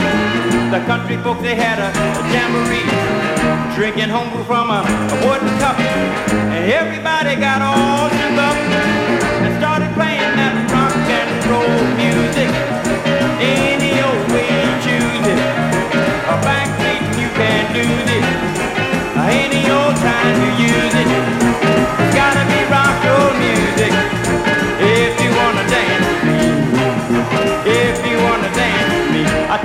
[0.72, 2.88] The country folks they had a, a jamboree.
[3.76, 5.76] Drinking homebrew from a, a wooden cup.
[5.76, 8.56] And everybody got all shook up.
[9.44, 12.48] And started playing that rock and roll music.
[13.44, 15.40] Any old way you choose it.
[16.32, 18.24] A backbeat you can't lose it.
[19.20, 21.08] Any old time you use it.
[21.12, 24.01] It's gotta be rock and roll music.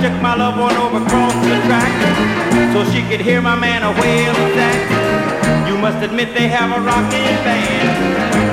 [0.00, 1.92] Took my loved one over across the track.
[2.72, 4.78] So she could hear my man a wailing sax.
[5.68, 7.88] You must admit they have a rockin' band.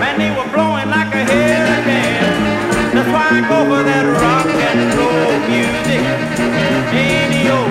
[0.02, 2.34] Man, they were blowing like a hurricane.
[2.96, 6.04] That's why I go for that rock and roll music.
[6.94, 7.65] Any old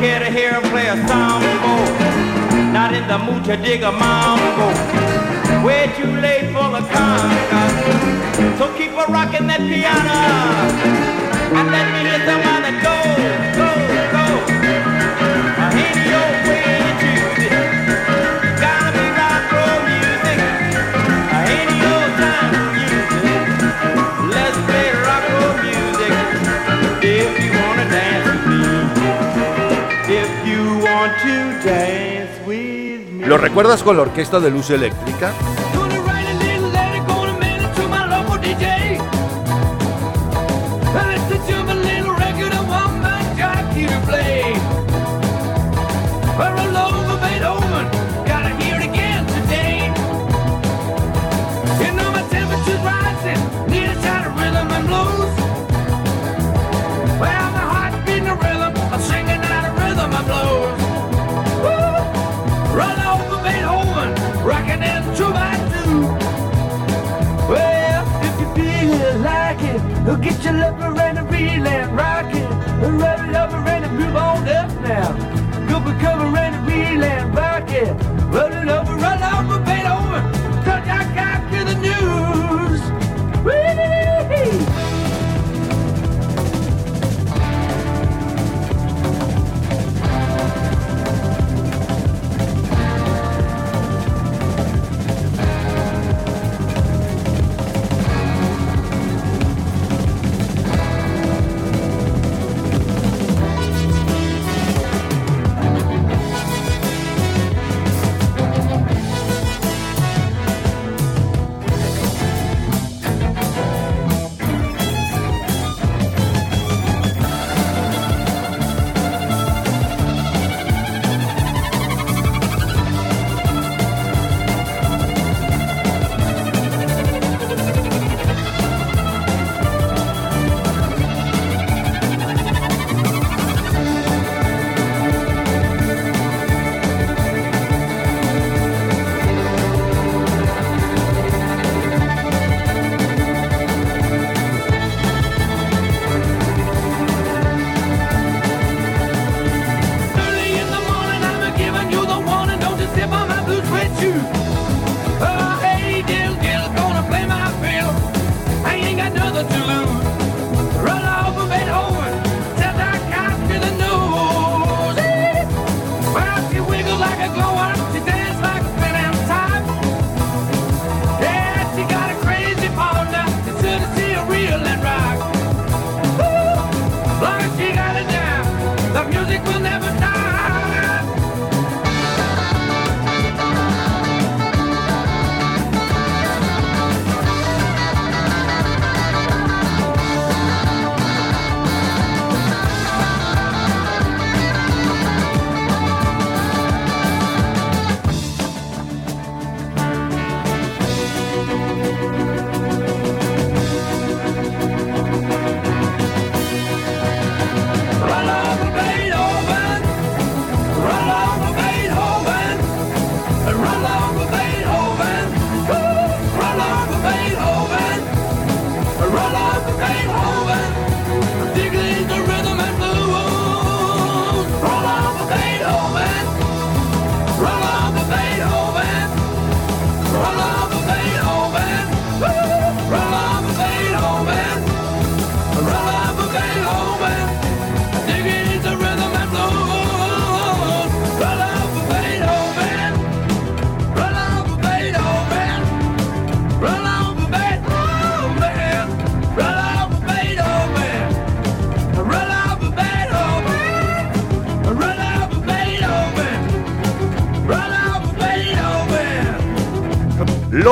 [0.00, 1.74] Care to hear him play a sambo.
[2.70, 4.68] Not in the mood to dig a mambo.
[5.64, 7.40] Way too late for the conga.
[7.50, 10.20] Uh, so keep a rockin' that piano.
[11.56, 12.55] And let me hear some
[33.48, 35.32] recuerdas con la orquesta de luz eléctrica?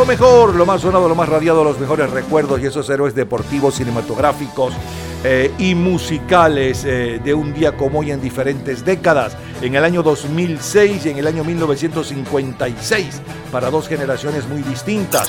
[0.04, 3.76] Lo mejor, lo más sonado, lo más radiado, los mejores recuerdos y esos héroes deportivos,
[3.76, 4.74] cinematográficos
[5.24, 9.34] eh, y musicales eh, de un día como hoy en diferentes décadas.
[9.62, 15.26] En el año 2006 y en el año 1956, para dos generaciones muy distintas.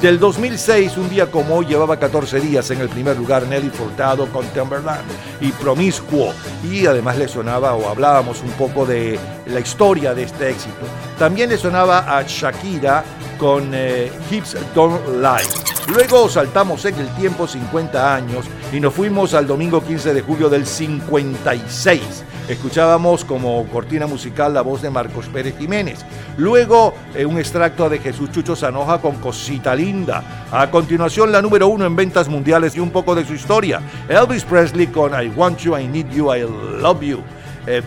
[0.00, 4.26] Del 2006, un día como hoy, llevaba 14 días en el primer lugar Nelly Furtado
[4.28, 5.02] con Timberland
[5.40, 6.32] y Promiscuo.
[6.64, 10.86] Y además le sonaba o hablábamos un poco de la historia de este éxito.
[11.18, 13.04] También le sonaba a Shakira
[13.38, 15.68] con eh, Hips Don't Lie.
[15.92, 20.50] Luego saltamos en el tiempo 50 años y nos fuimos al domingo 15 de julio
[20.50, 22.24] del 56.
[22.48, 26.00] Escuchábamos como cortina musical la voz de Marcos Pérez Jiménez.
[26.36, 30.46] Luego eh, un extracto de Jesús Chucho Sanoja con Cosita Linda.
[30.50, 33.80] A continuación la número uno en ventas mundiales y un poco de su historia.
[34.08, 36.40] Elvis Presley con I Want You, I Need You, I
[36.80, 37.20] Love You.
[37.66, 37.82] Eh,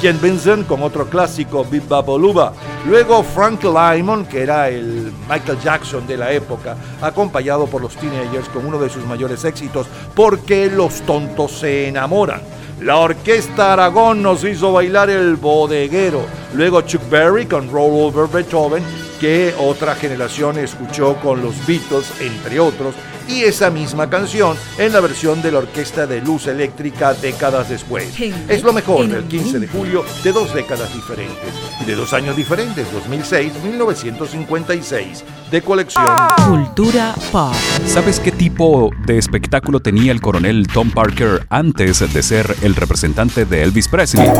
[0.00, 2.52] Jen Vincent con otro clásico, Bip Boluba.
[2.88, 8.48] Luego Frank Lymon, que era el Michael Jackson de la época, acompañado por los Teenagers
[8.48, 12.40] con uno de sus mayores éxitos, Porque los tontos se enamoran.
[12.80, 16.20] La orquesta Aragón nos hizo bailar el bodeguero.
[16.54, 18.84] Luego Chuck Berry con Roll Over Beethoven,
[19.16, 22.94] que otra generación escuchó con los Beatles, entre otros,
[23.28, 28.14] y esa misma canción en la versión de la orquesta de luz eléctrica décadas después.
[28.48, 32.36] Es lo mejor del 15 de julio de dos décadas diferentes y de dos años
[32.36, 36.06] diferentes, 2006-1956, de colección.
[36.48, 37.52] Cultura pop.
[37.86, 43.44] ¿Sabes qué tipo de espectáculo tenía el coronel Tom Parker antes de ser el representante
[43.44, 44.30] de Elvis Presley?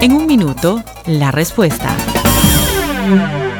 [0.00, 1.94] En un minuto, la respuesta.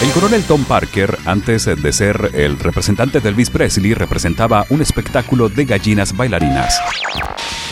[0.00, 5.48] El coronel Tom Parker, antes de ser el representante de Elvis Presley, representaba un espectáculo
[5.48, 6.80] de gallinas bailarinas.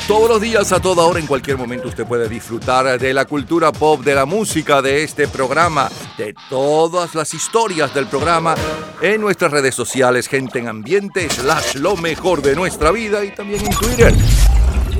[0.08, 3.70] Todos los días, a toda hora, en cualquier momento, usted puede disfrutar de la cultura
[3.70, 5.88] pop, de la música, de este programa,
[6.18, 8.56] de todas las historias del programa
[9.00, 13.64] en nuestras redes sociales, gente en ambiente, slash lo mejor de nuestra vida y también
[13.64, 14.14] en Twitter.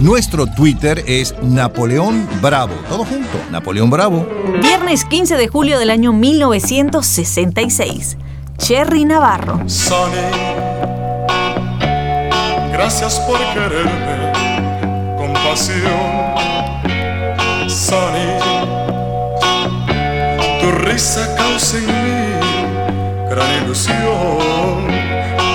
[0.01, 2.75] Nuestro Twitter es Napoleón Bravo.
[2.89, 4.27] Todo junto, Napoleón Bravo.
[4.61, 8.19] Viernes 15 de julio del año 1966.
[8.59, 9.61] Cherry Navarro.
[9.67, 10.17] Sonny,
[12.73, 14.33] gracias por quererme
[15.17, 16.37] con pasión.
[17.69, 18.39] Sonny,
[20.61, 21.93] tu risa causa en mí
[23.31, 23.97] gran ilusión,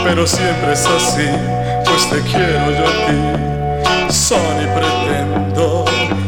[0.03, 1.27] pero siempre es así,
[1.85, 3.17] pues te quiero yo a ti.
[4.11, 5.85] Sonny, pretendo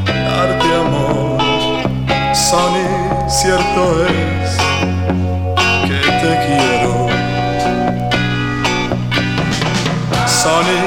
[0.08, 1.38] darte amor.
[2.34, 2.88] Sonny,
[3.28, 4.58] cierto es
[5.86, 7.08] que te quiero.
[10.26, 10.82] Sonny,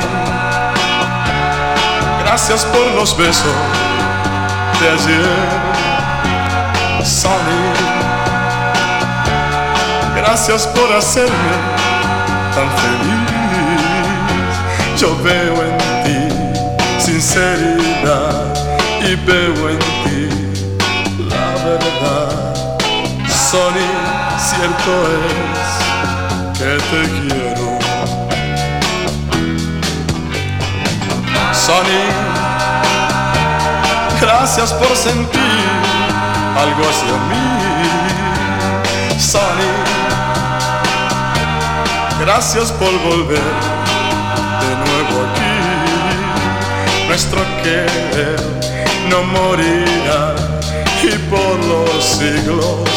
[2.25, 3.55] gracias por los besos
[4.81, 5.37] de ayer.
[7.05, 7.63] Sonny,
[10.17, 11.57] gracias por hacerme
[12.55, 13.37] tan feliz.
[14.99, 15.86] Yo veo en
[17.21, 18.53] sinceridad
[19.01, 20.29] y veo en ti
[21.31, 22.55] la verdad.
[23.27, 23.91] Sonny,
[24.39, 25.69] cierto es
[26.59, 27.69] que te quiero.
[31.55, 32.05] Sonny,
[34.21, 35.65] gracias por sentir
[36.59, 37.47] algo hacia mí.
[39.19, 39.73] Sonny,
[42.21, 43.76] gracias por volver
[47.17, 48.37] Nuestro querer
[49.09, 50.35] no morirá
[51.03, 52.91] y por los siglos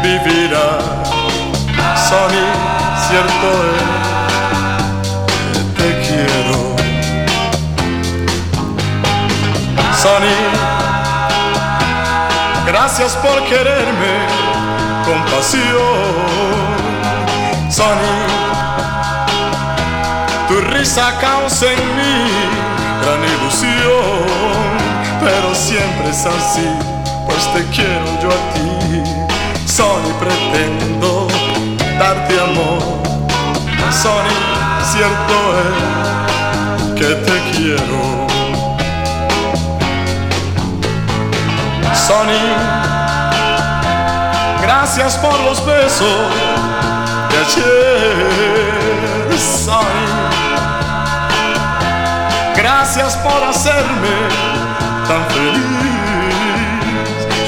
[0.00, 0.78] vivirá.
[2.08, 2.46] Sonny,
[3.08, 3.48] cierto
[5.42, 6.58] es que te quiero.
[10.00, 10.38] Sonny,
[12.64, 14.14] gracias por quererme
[15.04, 16.06] con pasión.
[17.68, 18.18] Sonny,
[20.46, 22.47] tu risa causa en mí
[23.08, 24.68] gran ilusión,
[25.20, 26.68] pero siempre es así,
[27.26, 28.68] pues te quiero yo a ti.
[29.66, 31.28] Sonny, pretendo
[31.98, 32.82] darte amor.
[34.02, 34.36] Sonny,
[34.92, 35.76] cierto es
[36.98, 38.00] que te quiero.
[41.94, 42.46] Sonny,
[44.62, 46.32] gracias por los besos
[47.30, 48.68] de ayer.
[49.38, 50.47] Sonny,
[52.58, 54.28] Gracias por hacerme
[55.06, 55.62] tan feliz.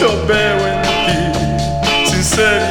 [0.00, 2.69] Yo veo en ti sinceridad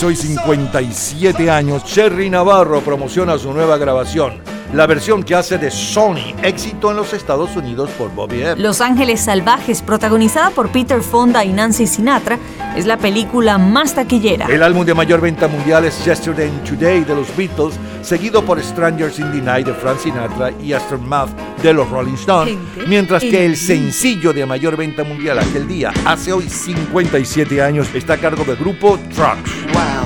[0.00, 4.32] Hace hoy 57 años, Cherry Navarro promociona su nueva grabación,
[4.72, 8.56] la versión que hace de Sony, éxito en los Estados Unidos por Bobby M.
[8.56, 12.38] Los Ángeles Salvajes, protagonizada por Peter Fonda y Nancy Sinatra,
[12.74, 14.46] es la película más taquillera.
[14.46, 18.60] El álbum de mayor venta mundial es Yesterday and Today de los Beatles, seguido por
[18.62, 21.30] Strangers in the Night de Frank Sinatra y Aftermath
[21.62, 22.56] de los Rolling Stones,
[22.86, 27.88] mientras que el en- sencillo de mayor venta mundial aquel día, hace hoy 57 años,
[27.94, 29.50] está a cargo del grupo Trucks.
[29.74, 29.99] Wild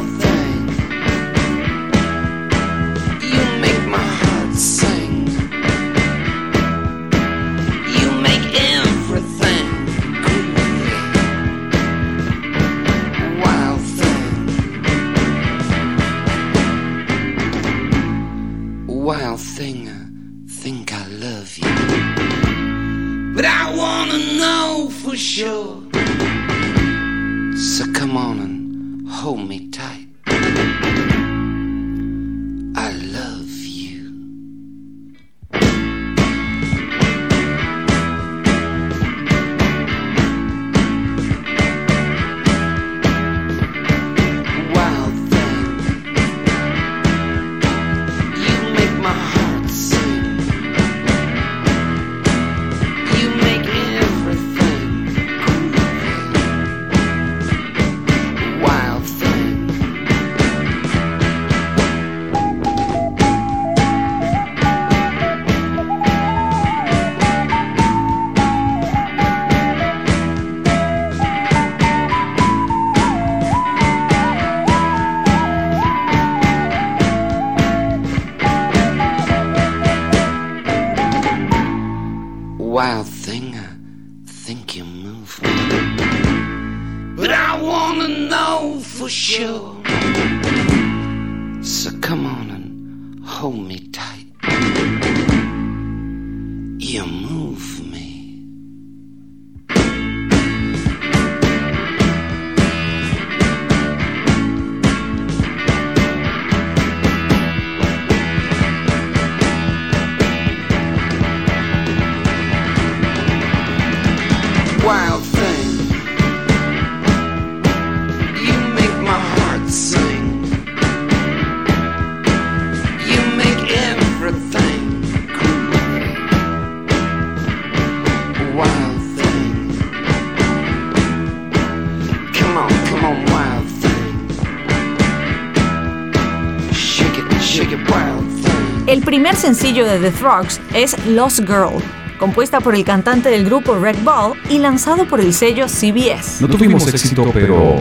[139.15, 141.81] primer sencillo de The Frogs es Lost Girl,
[142.19, 146.43] compuesta por el cantante del grupo Red Ball y lanzado por el sello CBS.
[146.43, 147.81] No tuvimos éxito, pero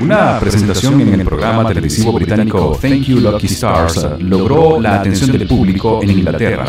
[0.00, 5.46] una presentación en el programa televisivo británico Thank You Lucky Stars logró la atención del
[5.46, 6.64] público en Inglaterra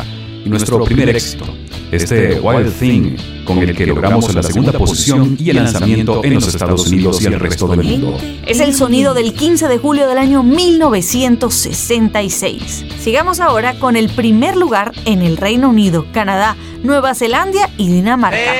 [0.45, 1.45] y nuestro primer éxito,
[1.91, 6.47] este Wild Thing, con el que logramos la segunda posición y el lanzamiento en los
[6.47, 8.17] Estados Unidos y el resto del mundo.
[8.45, 12.85] Es el sonido del 15 de julio del año 1966.
[12.99, 18.51] Sigamos ahora con el primer lugar en el Reino Unido, Canadá, Nueva Zelanda y Dinamarca.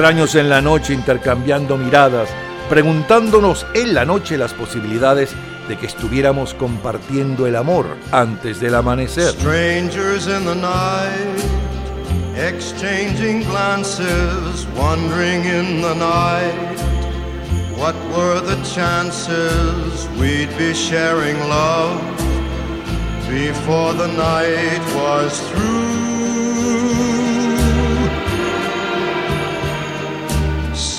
[0.00, 2.30] Extraños en la noche intercambiando miradas,
[2.70, 5.34] preguntándonos en la noche las posibilidades
[5.68, 9.32] de que estuviéramos compartiendo el amor antes del amanecer.
[9.32, 11.44] Strangers in the night,
[12.34, 16.80] exchanging glances, wandering in the night.
[17.76, 22.00] What were the chances we'd be sharing love
[23.28, 25.99] before the night was through?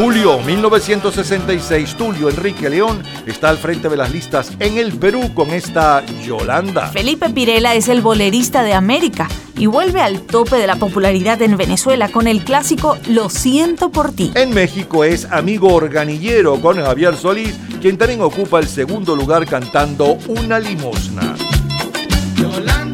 [0.00, 5.50] Julio 1966, Tulio Enrique León está al frente de las listas en el Perú con
[5.50, 6.86] esta Yolanda.
[6.86, 9.28] Felipe Pirela es el bolerista de América
[9.58, 14.12] y vuelve al tope de la popularidad en Venezuela con el clásico Lo siento por
[14.12, 14.32] ti.
[14.36, 20.16] En México es Amigo Organillero con Javier Solís, quien también ocupa el segundo lugar cantando
[20.28, 21.34] Una limosna.
[22.36, 22.89] Yolanda,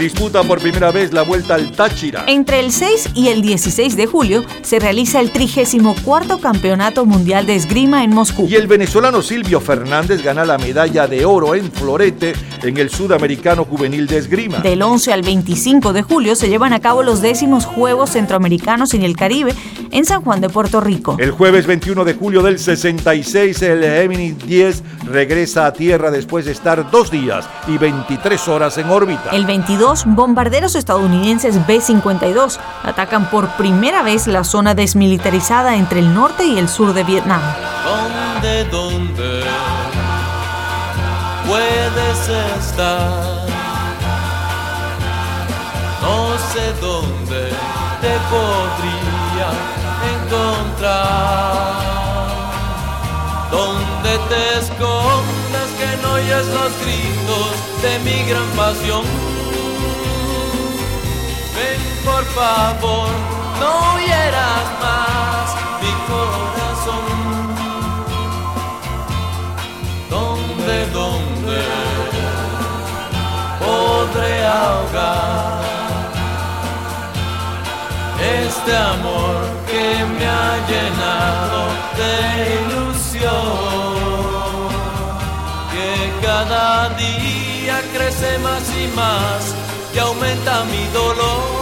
[0.00, 2.24] disputa por primera vez la vuelta al Táchira.
[2.26, 7.54] Entre el 6 y el 16 de julio se realiza el 34 Campeonato Mundial de
[7.54, 8.48] Esgrima en Moscú.
[8.48, 13.64] Y el venezolano Silvio Fernández gana la medalla de oro en florete en el Sudamericano
[13.64, 14.58] Juvenil de Esgrima.
[14.58, 19.02] Del 11 al 25 de julio se llevan a cabo los décimos Juegos Centroamericanos en
[19.02, 19.54] el Caribe
[19.90, 21.16] en San Juan de Puerto Rico.
[21.18, 26.52] El jueves 21 de julio del 66, el Gemini 10 regresa a Tierra después de
[26.52, 29.30] estar dos días y 23 horas en órbita.
[29.32, 36.46] El 22, bombarderos estadounidenses B-52 atacan por primera vez la zona desmilitarizada entre el norte
[36.46, 37.40] y el sur de Vietnam.
[37.84, 39.29] ¿Dónde, dónde
[41.50, 42.28] puedes
[42.58, 43.10] estar?
[46.00, 47.42] No sé dónde
[48.02, 49.50] te podría
[50.14, 51.80] encontrar.
[53.50, 57.52] Donde te escondas que no oyes los gritos
[57.82, 59.04] de mi gran pasión.
[61.56, 63.10] Ven por favor,
[63.58, 65.59] no hieras más
[74.12, 75.60] podré ahogar
[78.42, 79.36] este amor
[79.70, 81.62] que me ha llenado
[81.98, 82.12] de
[82.60, 83.30] ilusión?
[85.72, 89.54] Que cada día crece más y más
[89.94, 91.59] y aumenta mi dolor.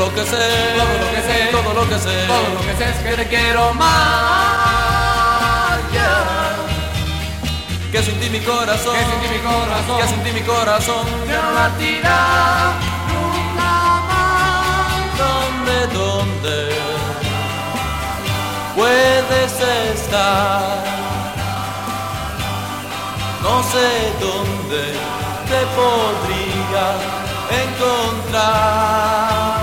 [0.00, 0.48] Lo que sé,
[0.78, 3.28] todo lo que sé, todo lo que sé, todo lo que sé es que te
[3.28, 3.88] quiero más.
[5.92, 6.56] ya.
[7.92, 11.04] Que sin ti mi corazón, que sin ti mi corazón, que sin ti mi corazón,
[11.28, 12.72] que no latirá
[13.12, 13.72] nunca
[14.08, 14.92] más.
[15.22, 16.56] ¿Dónde, dónde
[18.74, 19.52] puedes
[19.96, 20.62] estar?
[23.42, 24.82] No sé dónde
[25.50, 26.86] te podría
[27.64, 29.59] encontrar.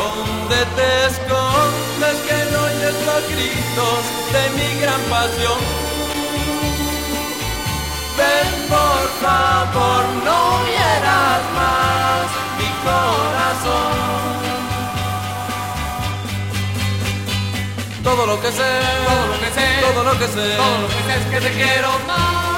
[0.00, 4.00] Donde te escondes que no oyes los gritos
[4.34, 5.60] de mi gran pasión.
[8.18, 10.40] Ven por favor, no
[10.70, 12.24] hieras más
[12.58, 14.00] mi corazón.
[18.02, 18.72] Todo lo que sé,
[19.06, 21.52] todo lo que sé, todo lo que sé, todo lo que sé es que te
[21.52, 22.49] quiero más.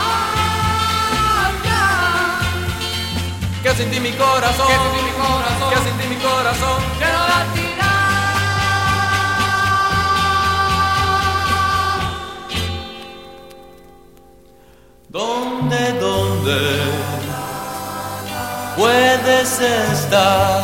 [3.62, 6.82] Que sin ti mi corazón, que sin ti mi corazón, que sin ti mi corazón,
[6.98, 7.93] que no latirá.
[15.10, 16.59] ¿Dónde, dónde
[18.76, 20.62] puedes estar?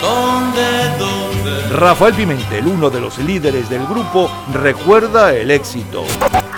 [0.00, 1.25] ¿Dónde, dónde?
[1.72, 6.04] Rafael Pimentel, uno de los líderes del grupo, recuerda el éxito.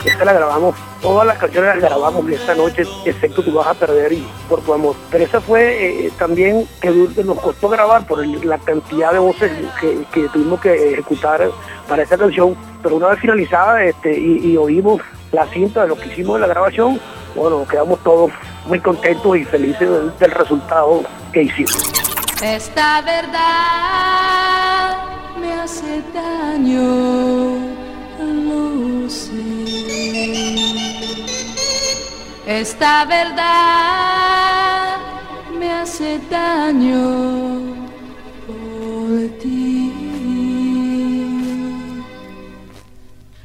[0.05, 4.12] Esta la grabamos, todas las canciones las grabamos esta noche, excepto Tú vas a perder
[4.12, 4.94] y por tu amor.
[5.10, 6.90] Pero esa fue eh, también que
[7.24, 9.51] nos costó grabar por el- la cantidad de voces
[9.81, 11.51] que, que tuvimos que ejecutar
[11.89, 12.56] para esta canción.
[12.82, 15.01] Pero una vez finalizada este, y, y oímos
[15.32, 17.01] la cinta de lo que hicimos en la grabación,
[17.35, 18.31] bueno, quedamos todos
[18.66, 21.02] muy contentos y felices del, del resultado
[21.32, 21.77] que hicimos.
[22.40, 24.78] Esta verdad
[25.49, 26.89] me hace daño,
[28.49, 29.47] lo sé.
[32.47, 34.97] Esta verdad
[35.59, 37.05] me hace daño
[38.47, 39.11] por
[39.41, 39.93] ti.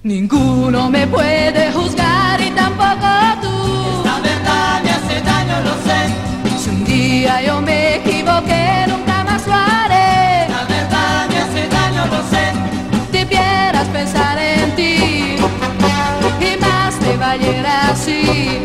[0.04, 3.10] Ninguno me puede juzgar y tampoco
[3.44, 3.56] tú.
[3.98, 6.00] Esta verdad me hace daño, lo sé.
[6.62, 9.03] Si un día yo me equivoqué, nunca
[12.04, 12.52] daño, lo sé.
[13.12, 15.36] Debieras pensar en ti
[16.40, 18.62] y más te valiera así.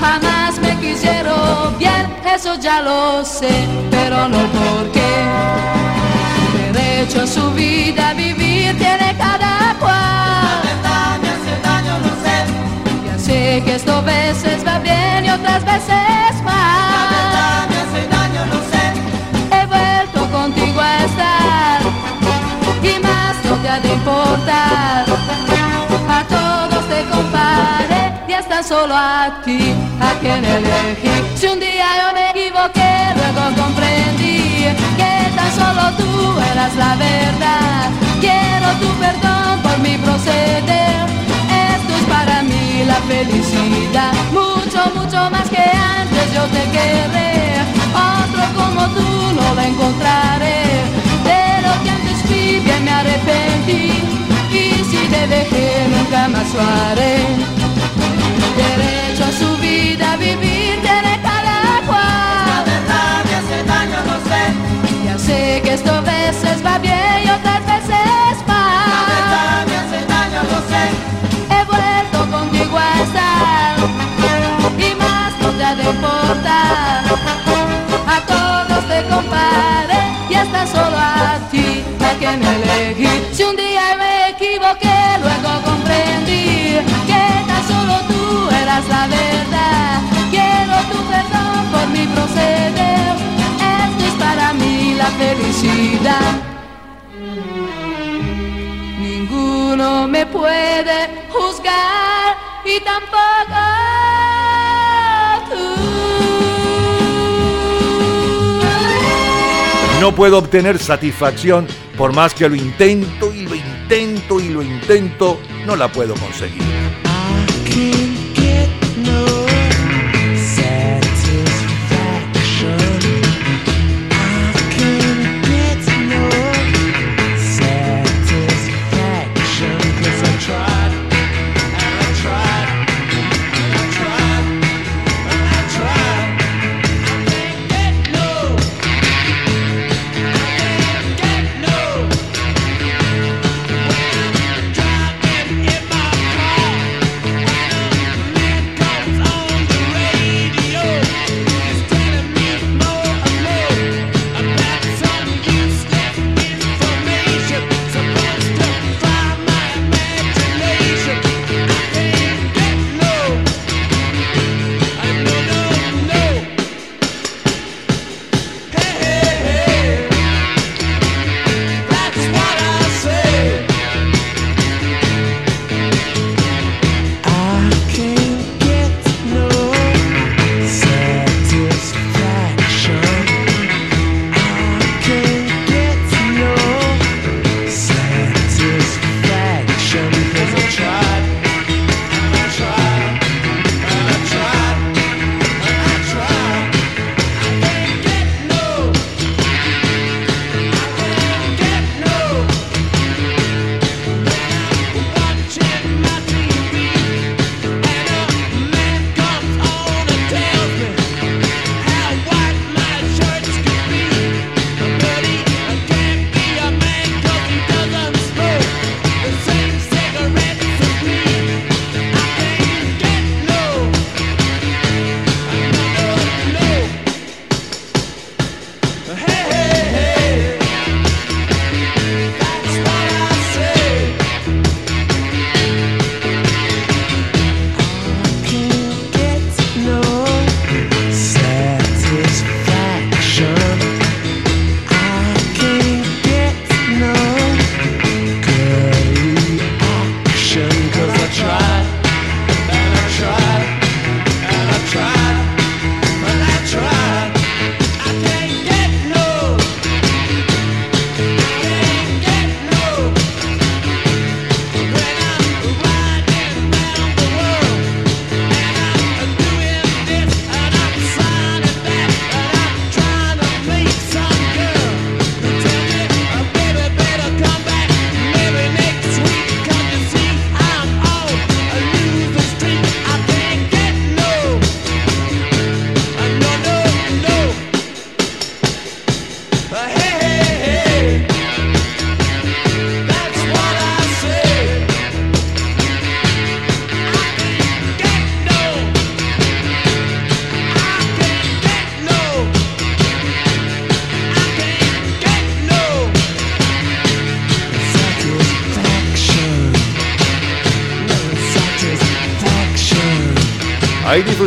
[0.00, 5.08] Jamás me quisieron bien, eso ya lo sé, pero no porque
[6.72, 9.94] derecho a su vida vivir tiene cada cual.
[9.94, 12.36] La verdad me hace daño, lo sé.
[13.06, 16.54] Ya sé que esto veces va bien y otras veces mal.
[17.00, 18.77] La verdad me hace daño, lo sé.
[23.82, 25.04] De importar.
[26.10, 31.10] A todos te comparé y hasta solo a ti, a quien elegí.
[31.36, 37.90] Si un día yo me equivoqué, luego comprendí que tan solo tú eras la verdad.
[38.20, 41.06] Quiero tu perdón por mi proceder.
[41.74, 44.12] Esto es para mí la felicidad.
[44.32, 45.64] Mucho, mucho más que
[45.98, 47.62] antes yo te querré.
[47.94, 49.06] Otro como tú
[49.36, 50.58] no encontraré.
[52.84, 53.92] Me arrepentí
[54.50, 57.16] y si te dejé nunca más lo haré.
[58.56, 62.46] Derecho a su vida, vivir tiene cada cual.
[62.46, 64.42] La verdad me hace daño, lo sé.
[65.04, 69.66] Ya sé que esto a veces va bien y otras veces La verdad mal.
[69.68, 70.84] me hace daño, lo sé.
[71.54, 73.76] He vuelto contigo a estar
[74.78, 77.04] y más no te ha de importar.
[78.14, 79.98] A todos te compare
[80.30, 81.07] y hasta solo a
[83.32, 86.76] Si un día me equivoqué, luego comprendí
[87.06, 90.00] que tan solo tú eras la verdad.
[90.30, 93.16] Quiero tu perdón por mi proceder.
[93.86, 96.32] Esto es para mí la felicidad.
[98.98, 102.07] Ninguno me puede juzgar
[110.00, 111.66] No puedo obtener satisfacción
[111.96, 117.07] por más que lo intento y lo intento y lo intento, no la puedo conseguir.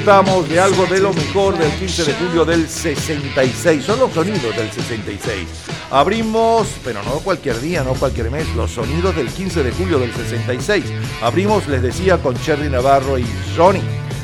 [0.02, 3.84] Disfrutamos de algo de lo mejor del 15 de julio del 66.
[3.84, 5.48] Son los sonidos del 66.
[5.91, 10.11] Abrimos, pero no cualquier día, no cualquier mes, los sonidos del 15 de julio del
[10.11, 10.86] 66.
[11.22, 13.26] Abrimos, les decía, con Cherry Navarro y
[13.56, 13.82] Sony.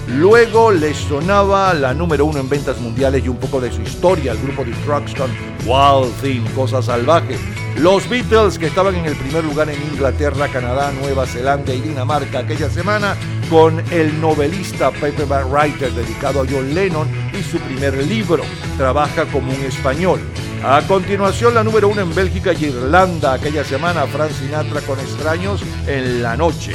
[0.07, 4.31] Luego les sonaba la número uno en ventas mundiales y un poco de su historia,
[4.31, 5.29] el grupo de Truxton,
[5.67, 7.39] Wild Thing, Cosas Salvajes.
[7.77, 12.39] Los Beatles, que estaban en el primer lugar en Inglaterra, Canadá, Nueva Zelanda y Dinamarca
[12.39, 13.15] aquella semana,
[13.49, 17.07] con el novelista paperback writer dedicado a John Lennon
[17.37, 18.43] y su primer libro,
[18.77, 20.19] Trabaja como un español.
[20.63, 23.33] A continuación, la número uno en Bélgica y Irlanda.
[23.33, 26.73] Aquella semana, Frank Sinatra con extraños en la noche.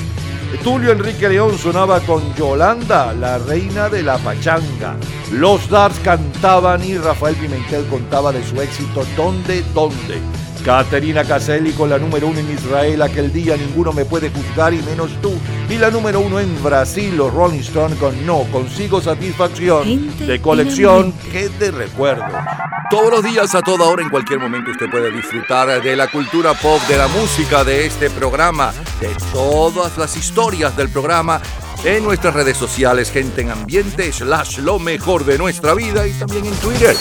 [0.62, 4.96] Tulio Enrique León sonaba con Yolanda, la reina de la pachanga.
[5.32, 10.20] Los Darts cantaban y Rafael Pimentel contaba de su éxito ¿Dónde, dónde?
[10.64, 14.82] Caterina Caselli con la número uno en Israel, aquel día ninguno me puede juzgar y
[14.82, 15.32] menos tú.
[15.82, 21.48] La número uno en Brasil, los Rolling Stones con No, consigo satisfacción de colección que
[21.48, 22.22] de recuerdo.
[22.88, 26.54] Todos los días, a toda hora, en cualquier momento, usted puede disfrutar de la cultura
[26.54, 31.42] pop, de la música, de este programa, de todas las historias del programa
[31.84, 36.46] en nuestras redes sociales, gente en ambiente, slash lo mejor de nuestra vida y también
[36.46, 36.96] en Twitter.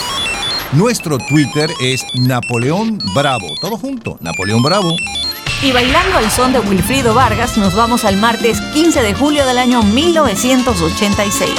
[0.72, 3.46] Nuestro Twitter es Napoleón Bravo.
[3.60, 4.92] Todo junto, Napoleón Bravo.
[5.62, 9.58] Y bailando al son de Wilfrido Vargas, nos vamos al martes 15 de julio del
[9.58, 11.50] año 1986.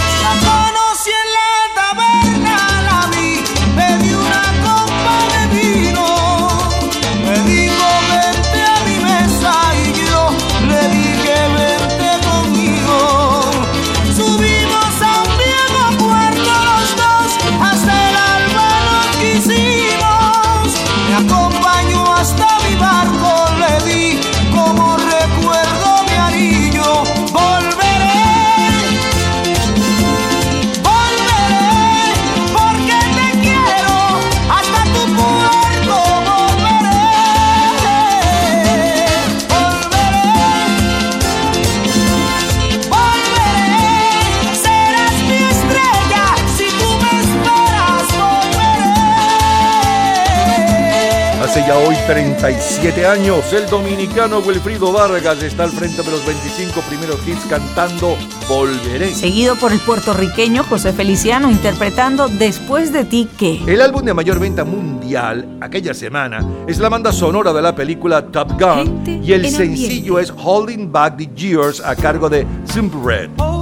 [51.53, 56.81] Hace ya hoy 37 años, el dominicano Wilfrido Vargas está al frente de los 25
[56.81, 58.17] primeros hits cantando
[58.49, 59.13] Volveré.
[59.13, 63.61] Seguido por el puertorriqueño José Feliciano interpretando Después de ti que.
[63.67, 68.25] El álbum de mayor venta mundial aquella semana es la banda sonora de la película
[68.25, 72.99] Top Gun y el en sencillo es Holding Back the Years a cargo de Simple
[73.05, 73.52] Red.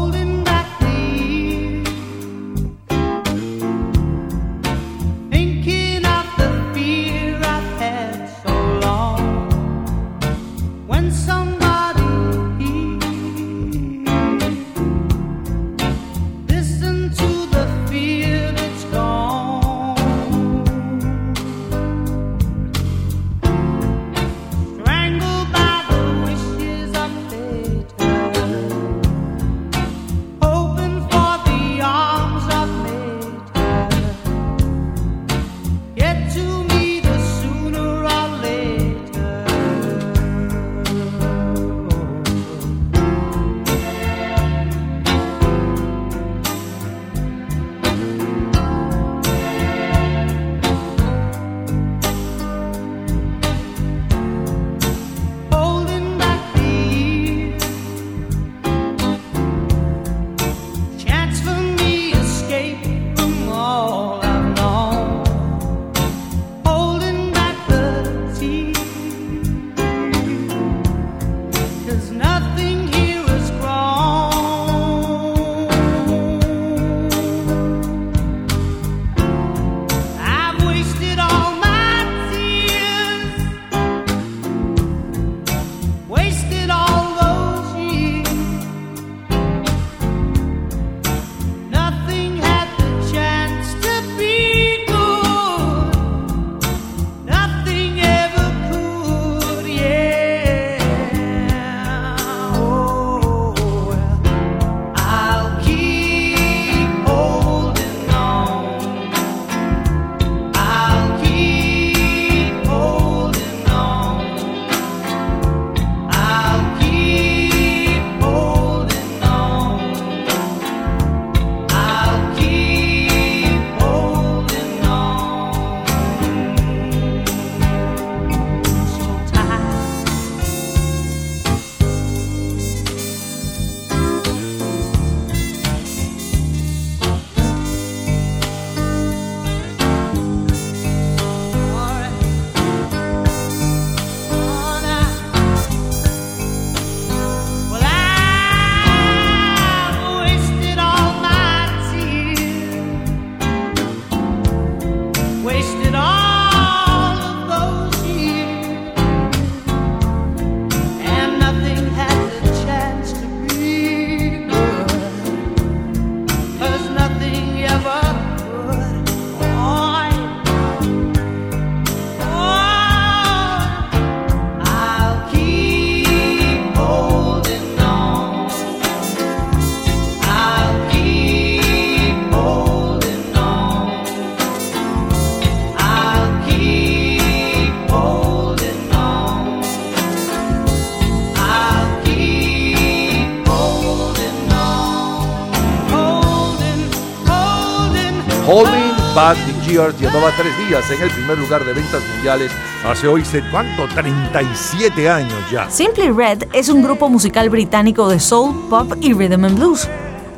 [199.72, 202.52] Years llevaba tres días en el primer lugar de ventas mundiales
[202.86, 203.88] hace hoy, ¿sé ¿cuánto?
[203.88, 205.70] 37 años ya.
[205.70, 209.88] Simply Red es un grupo musical británico de soul, pop y rhythm and blues.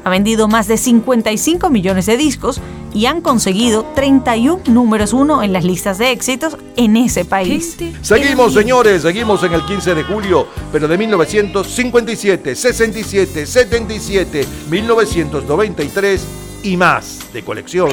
[0.03, 2.61] Ha vendido más de 55 millones de discos
[2.93, 7.76] y han conseguido 31 números uno en las listas de éxitos en ese país.
[8.01, 16.27] Seguimos, señores, seguimos en el 15 de julio, pero de 1957, 67, 77, 1993
[16.64, 17.89] y más de colección.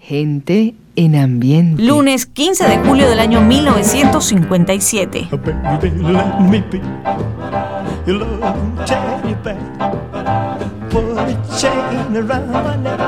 [0.00, 1.82] Gente en ambiente.
[1.82, 5.28] Lunes 15 de julio del año 1957.
[5.30, 6.80] Baby, let me be
[8.06, 9.58] your love teddy bear.
[10.90, 13.00] Put a chain around my neck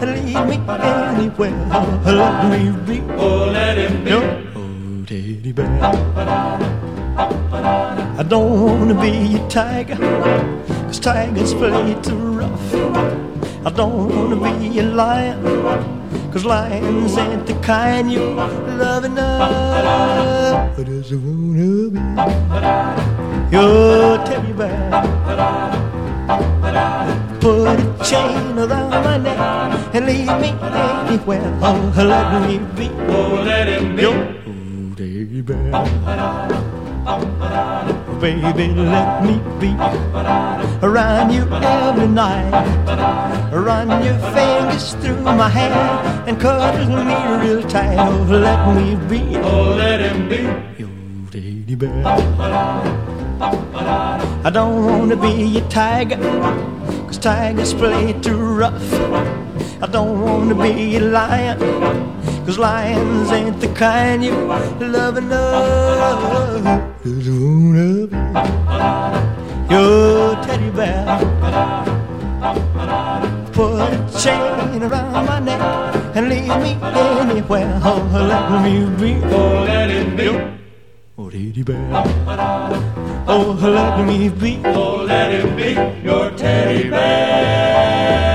[0.00, 1.56] and lead me anywhere.
[2.04, 3.00] Let me be.
[3.16, 4.10] Oh, let him be.
[4.10, 4.24] Your
[4.54, 5.68] oh, teddy bear.
[8.18, 9.96] I don't wanna be a tiger,
[10.92, 12.74] cause tigers play too rough.
[13.64, 15.42] I don't wanna be a lion,
[16.30, 18.20] cause lions ain't the kind you
[18.76, 20.78] love enough.
[20.78, 22.00] I just wanna be
[23.50, 24.90] your teddy bear.
[27.40, 31.58] Put a chain around my neck and leave me anywhere.
[31.62, 32.90] Oh, let me be.
[33.08, 34.02] Oh, let him be.
[34.02, 35.72] Your oh, bear.
[38.22, 39.74] Baby, let me be
[40.80, 42.52] around you every night.
[43.50, 45.74] Run your fingers through my hair
[46.28, 47.98] and cuddle me real tight.
[47.98, 49.36] Oh, let me be.
[49.38, 50.42] Oh, let him be
[50.78, 50.88] your
[51.32, 52.06] teddy bear.
[54.46, 56.16] I don't wanna be a tiger,
[57.06, 58.92] cause tigers play too rough.
[59.82, 61.58] I don't wanna be a lion,
[62.44, 64.34] cause lions ain't the kind you
[64.80, 66.64] love enough.
[67.04, 68.16] Just wanna be
[69.72, 71.04] your teddy bear.
[73.52, 73.88] Put a
[74.22, 75.60] chain around my neck
[76.16, 77.80] and leave me anywhere.
[77.84, 78.00] Oh,
[78.30, 79.10] let me be.
[79.26, 80.28] Oh, let it be.
[81.18, 81.88] Oh, teddy bear.
[83.28, 84.60] Oh, let me be.
[84.64, 85.70] Oh, let it be
[86.02, 88.32] your teddy bear.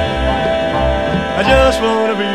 [1.40, 2.27] I just wanna be.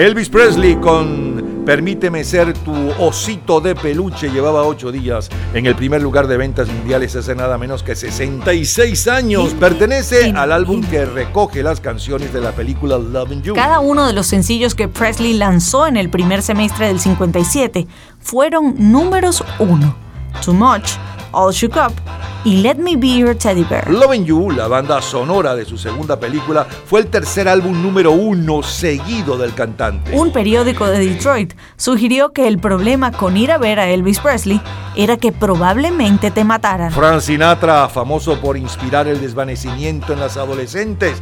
[0.00, 6.00] Elvis Presley con Permíteme ser tu osito de peluche llevaba ocho días en el primer
[6.00, 9.52] lugar de ventas mundiales hace nada menos que 66 años.
[9.52, 13.54] Pertenece al álbum que recoge las canciones de la película Loving You.
[13.54, 17.86] Cada uno de los sencillos que Presley lanzó en el primer semestre del 57
[18.20, 19.94] fueron números uno.
[20.42, 20.92] Too Much,
[21.30, 21.92] All Shook Up
[22.44, 23.90] y Let Me Be Your Teddy Bear.
[23.90, 28.62] Loving You, la banda sonora de su segunda película, fue el tercer álbum número uno
[28.62, 30.16] seguido del cantante.
[30.16, 34.60] Un periódico de Detroit sugirió que el problema con ir a ver a Elvis Presley
[34.96, 36.92] era que probablemente te mataran.
[36.92, 41.18] Frank Sinatra, famoso por inspirar el desvanecimiento en las adolescentes,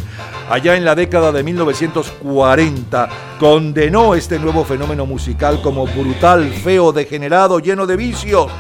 [0.49, 3.09] allá en la década de 1940,
[3.39, 8.51] condenó este nuevo fenómeno musical como brutal, feo, degenerado, lleno de vicios.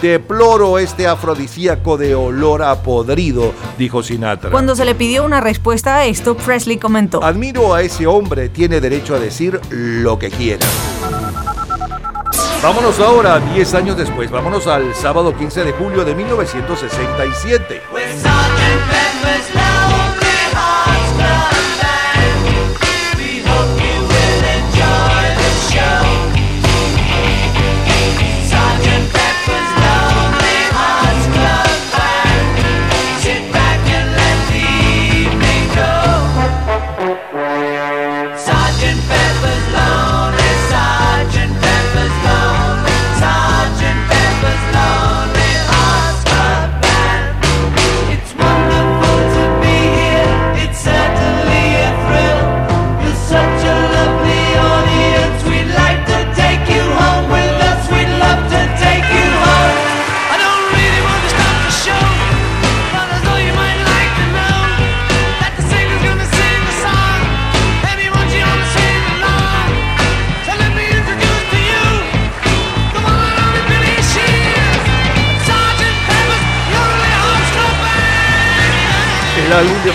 [0.00, 4.50] Deploro este afrodisíaco de olor a podrido, dijo Sinatra.
[4.50, 8.80] Cuando se le pidió una respuesta a esto, Presley comentó: Admiro a ese hombre, tiene
[8.80, 10.66] derecho a decir lo que quiera.
[12.62, 17.82] Vámonos ahora, 10 años después, vámonos al sábado 15 de julio de 1967.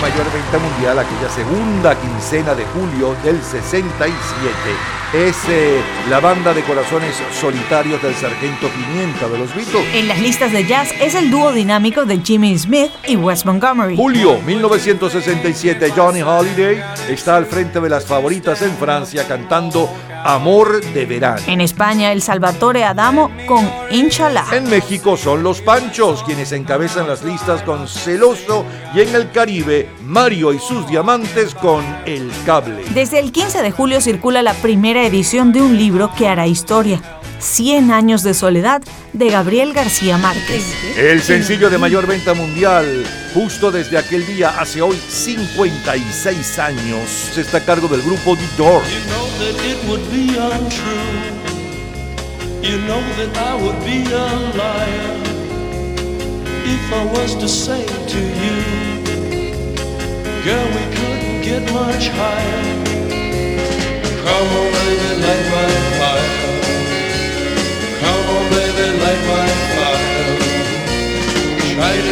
[0.04, 4.04] Mayor venta mundial aquella segunda quincena de julio del 67
[5.14, 9.94] es eh, la banda de corazones solitarios del Sargento Pimienta de los Beatles.
[9.94, 13.96] En las listas de jazz es el dúo dinámico de Jimmy Smith y Wes Montgomery.
[13.96, 19.88] Julio 1967, Johnny Holiday está al frente de las favoritas en Francia cantando
[20.24, 21.42] Amor de Verano.
[21.46, 24.46] En España, el Salvatore Adamo con Inshallah.
[24.56, 28.64] En México son los Panchos quienes encabezan las listas con Celoso
[28.94, 32.84] y en el Caribe Mario y sus diamantes con El Cable.
[32.94, 37.02] Desde el 15 de julio circula la primera edición de un libro que hará historia.
[37.44, 40.64] 100 años de soledad de Gabriel García Márquez.
[40.96, 43.04] El sencillo de mayor venta mundial,
[43.34, 48.88] justo desde aquel día, hace hoy 56 años, está a cargo del grupo The Doors.
[48.88, 51.34] know that it would be untrue.
[52.62, 54.26] You know that I would be a
[54.56, 55.24] liar
[56.64, 58.56] if I was to say to you,
[60.42, 62.62] girl, we couldn't get much higher.
[64.24, 65.68] Come on, baby, light my
[65.98, 66.03] fire.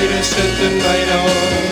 [0.00, 1.69] Try to set the night on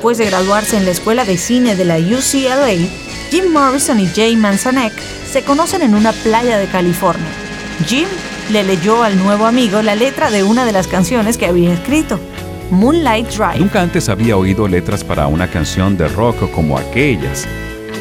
[0.00, 2.88] después de graduarse en la escuela de cine de la UCLA,
[3.30, 4.94] Jim Morrison y Jay Manzanek
[5.30, 7.28] se conocen en una playa de California.
[7.86, 8.06] Jim
[8.50, 12.18] le leyó al nuevo amigo la letra de una de las canciones que había escrito,
[12.70, 13.58] Moonlight Drive.
[13.58, 17.46] Nunca antes había oído letras para una canción de rock como aquellas.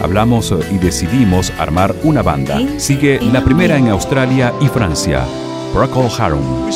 [0.01, 2.61] Hablamos eh, y decidimos armar una banda.
[2.77, 5.25] Sigue la primera en Australia y Francia,
[5.73, 6.71] Procol Harum.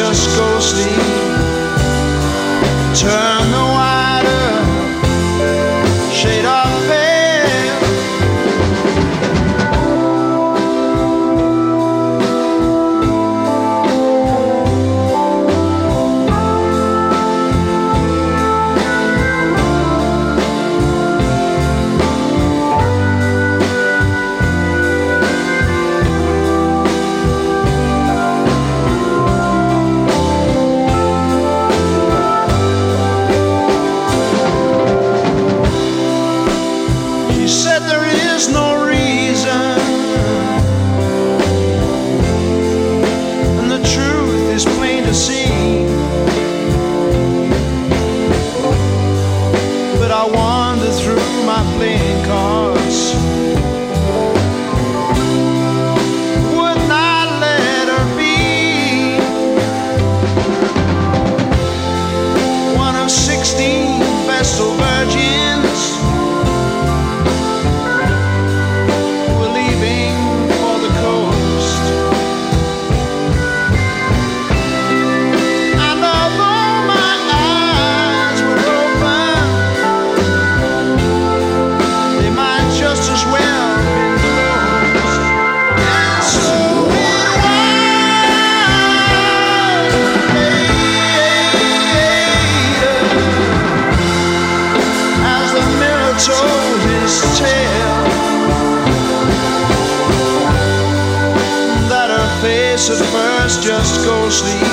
[0.00, 0.96] just go sleep.
[2.94, 3.39] Turn
[103.60, 104.69] just go sleep.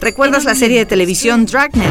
[0.00, 1.90] ¿Recuerdas la serie de televisión Dragnet?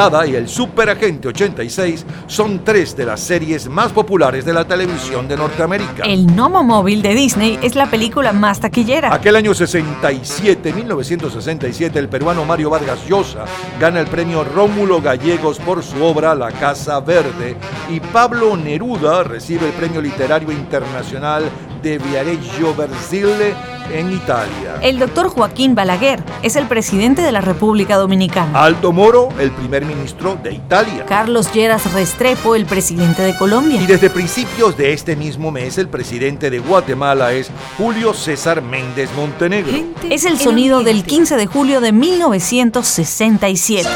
[0.00, 5.36] Y El Superagente 86 son tres de las series más populares de la televisión de
[5.36, 6.04] Norteamérica.
[6.04, 9.12] El Nomo Móvil de Disney es la película más taquillera.
[9.12, 13.44] Aquel año 67, 1967, el peruano Mario Vargas Llosa
[13.78, 17.56] gana el premio Rómulo Gallegos por su obra La Casa Verde
[17.90, 21.44] y Pablo Neruda recibe el premio literario internacional
[21.82, 23.54] de Viareggio Brasile
[23.92, 24.78] en Italia.
[24.82, 28.62] El doctor Joaquín Balaguer es el presidente de la República Dominicana.
[28.62, 31.04] Aldo Moro, el primer ministro de Italia.
[31.06, 33.80] Carlos Lleras Restrepo, el presidente de Colombia.
[33.80, 39.10] Y desde principios de este mismo mes, el presidente de Guatemala es Julio César Méndez
[39.16, 39.72] Montenegro.
[40.08, 43.88] Es el sonido del 15 de julio de 1967.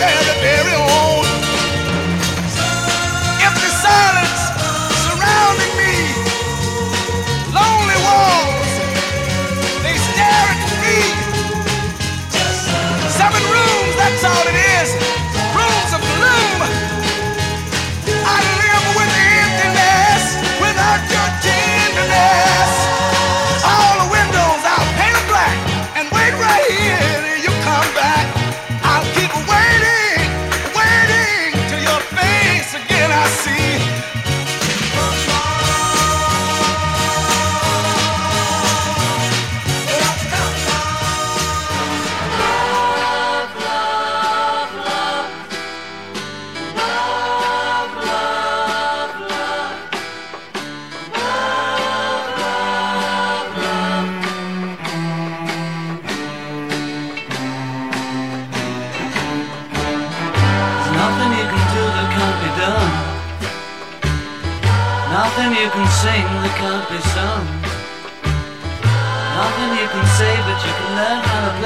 [0.00, 0.29] Yeah.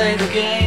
[0.04, 0.63] play the game.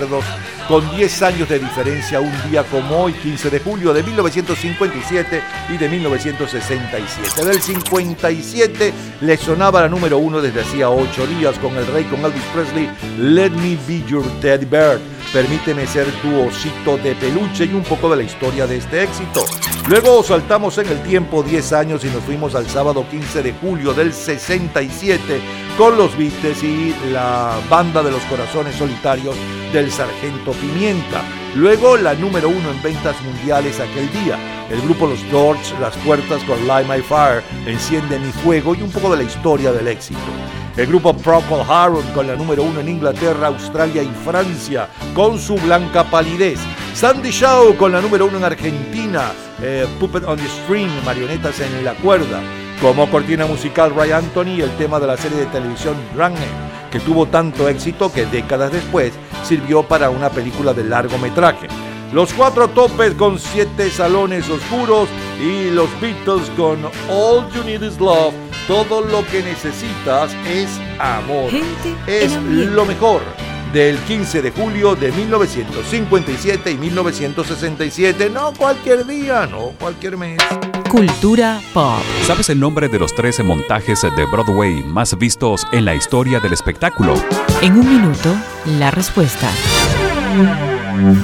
[0.00, 0.24] recuerdos,
[0.68, 5.78] con 10 años de diferencia, un día como hoy, 15 de julio de 1957 y
[5.78, 7.44] de 1967.
[7.44, 12.24] Del 57 le sonaba la número uno desde hacía 8 días con el rey, con
[12.24, 14.98] Elvis Presley, Let Me Be Your Teddy Bear.
[15.32, 19.44] Permíteme ser tu osito de peluche y un poco de la historia de este éxito.
[19.88, 23.92] Luego saltamos en el tiempo 10 años y nos fuimos al sábado 15 de julio
[23.92, 29.36] del 67 con los Vistes y la banda de los corazones solitarios
[29.72, 31.22] del Sargento Pimienta.
[31.54, 34.38] Luego la número uno en ventas mundiales aquel día.
[34.70, 38.90] El grupo Los Doors, Las Puertas con Light My Fire, Enciende mi Fuego y un
[38.90, 40.20] poco de la historia del éxito.
[40.76, 45.56] El grupo Purple Heart con la número uno en Inglaterra, Australia y Francia con su
[45.56, 46.58] blanca palidez.
[46.94, 51.84] Sandy Shaw con la número uno en Argentina, eh, Puppet on the String, Marionetas en
[51.84, 52.40] la Cuerda.
[52.80, 57.26] Como cortina musical Ray Anthony, el tema de la serie de televisión Dragnet, que tuvo
[57.26, 59.12] tanto éxito que décadas después
[59.44, 61.68] sirvió para una película de largometraje.
[62.12, 65.08] Los cuatro topes con siete salones oscuros
[65.40, 68.34] y los Beatles con All You Need Is Love.
[68.68, 71.50] Todo lo que necesitas es amor.
[71.50, 73.22] Gente es lo mejor
[73.72, 78.30] del 15 de julio de 1957 y 1967.
[78.30, 80.38] No cualquier día, no cualquier mes.
[80.96, 82.00] Cultura pop.
[82.22, 86.54] ¿Sabes el nombre de los 13 montajes de Broadway más vistos en la historia del
[86.54, 87.12] espectáculo?
[87.60, 88.34] En un minuto,
[88.78, 89.50] la respuesta.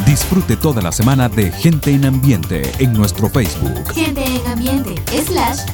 [0.04, 4.31] Disfrute toda la semana de Gente en Ambiente en nuestro Facebook Gente en ambiente,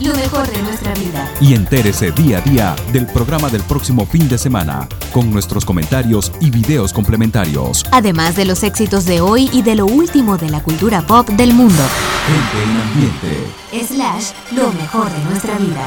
[0.00, 1.30] lo mejor de nuestra vida.
[1.40, 6.32] y entérese día a día del programa del próximo fin de semana con nuestros comentarios
[6.40, 7.84] y videos complementarios.
[7.92, 11.52] Además de los éxitos de hoy y de lo último de la cultura pop del
[11.54, 11.82] mundo.
[12.26, 13.84] Gente en Ambiente.
[13.86, 15.84] Slash, lo mejor de nuestra vida.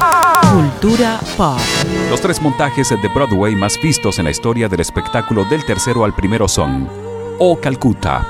[0.52, 1.58] Cultura pop.
[2.10, 6.14] Los tres montajes de Broadway más vistos en la historia del espectáculo del tercero al
[6.14, 6.88] primero son
[7.38, 8.26] O Calcutta,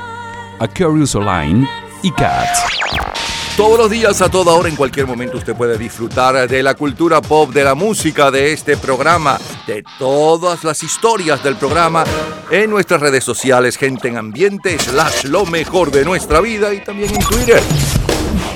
[0.59, 1.69] A Curious Line
[2.03, 3.22] y Cats.
[3.57, 7.21] Todos los días, a toda hora, en cualquier momento, usted puede disfrutar de la cultura
[7.21, 12.03] pop, de la música, de este programa, de todas las historias del programa
[12.51, 17.15] en nuestras redes sociales, gente en ambiente, slash lo mejor de nuestra vida y también
[17.15, 17.63] en Twitter.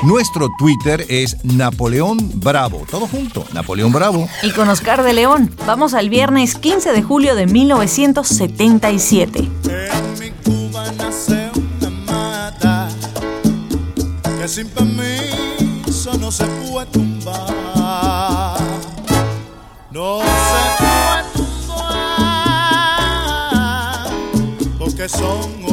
[0.02, 2.86] Nuestro Twitter es Napoleón Bravo.
[2.90, 4.26] Todo junto, Napoleón Bravo.
[4.42, 9.46] Y con Oscar de León, vamos al viernes 15 de julio de 1977.
[9.62, 11.12] nace una mata
[14.48, 18.56] sin permiso no se puede tumbar.
[19.90, 22.06] No se puede tumbar
[24.78, 25.65] porque son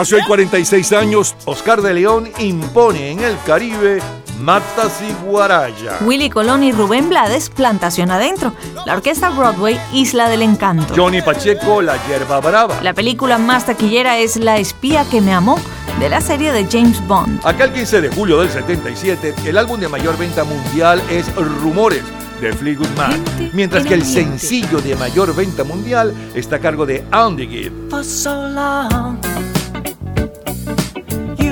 [0.00, 4.00] Hace hoy 46 años, Oscar de León impone en el Caribe
[4.40, 5.98] Matas y Guaraya.
[6.00, 8.54] Willy Colón y Rubén Blades, Plantación Adentro.
[8.86, 10.94] La orquesta Broadway, Isla del Encanto.
[10.96, 12.80] Johnny Pacheco, La Hierba Brava.
[12.82, 15.60] La película más taquillera es La espía que me amó,
[15.98, 17.38] de la serie de James Bond.
[17.44, 22.04] Aquel 15 de julio del 77, el álbum de mayor venta mundial es Rumores
[22.40, 23.20] de Fleetwood Mac,
[23.52, 27.90] mientras que el sencillo de mayor venta mundial está a cargo de Andy Gibb.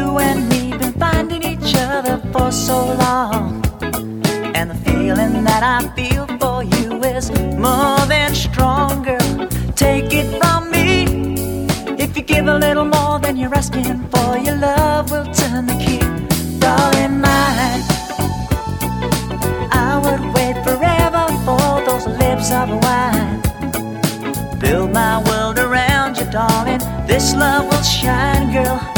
[0.08, 3.62] You and me been finding each other for so long.
[4.56, 7.30] And the feeling that I feel for you is
[7.66, 9.18] more than stronger.
[9.76, 11.04] Take it from me.
[12.02, 15.76] If you give a little more than you're asking for, your love will turn the
[15.84, 16.00] key.
[16.58, 17.82] Darling, mine.
[19.88, 23.42] I would wait forever for those lips of wine.
[24.58, 26.80] Build my world around you, darling.
[27.06, 28.97] This love will shine, girl.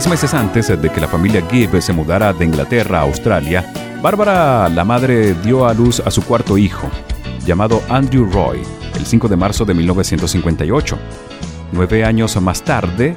[0.00, 3.70] Seis meses antes de que la familia Gibb se mudara de Inglaterra a Australia,
[4.00, 6.88] Bárbara, la madre, dio a luz a su cuarto hijo,
[7.44, 8.62] llamado Andrew Roy,
[8.94, 10.98] el 5 de marzo de 1958.
[11.72, 13.14] Nueve años más tarde,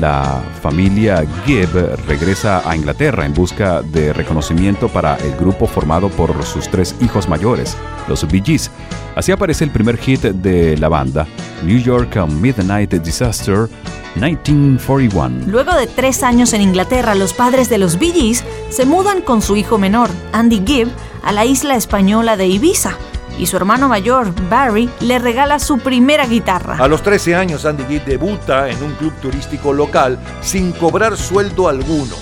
[0.00, 6.42] la familia Gibb regresa a Inglaterra en busca de reconocimiento para el grupo formado por
[6.42, 7.76] sus tres hijos mayores,
[8.08, 8.72] los Bee Gees,
[9.14, 11.26] Así aparece el primer hit de la banda,
[11.62, 13.68] New York Midnight Disaster
[14.16, 15.46] 1941.
[15.46, 19.40] Luego de tres años en Inglaterra, los padres de los Bee Gees se mudan con
[19.40, 20.88] su hijo menor, Andy Gibb,
[21.22, 22.96] a la isla española de Ibiza.
[23.38, 26.76] Y su hermano mayor, Barry, le regala su primera guitarra.
[26.78, 31.68] A los 13 años, Andy Gibb debuta en un club turístico local sin cobrar sueldo
[31.68, 32.14] alguno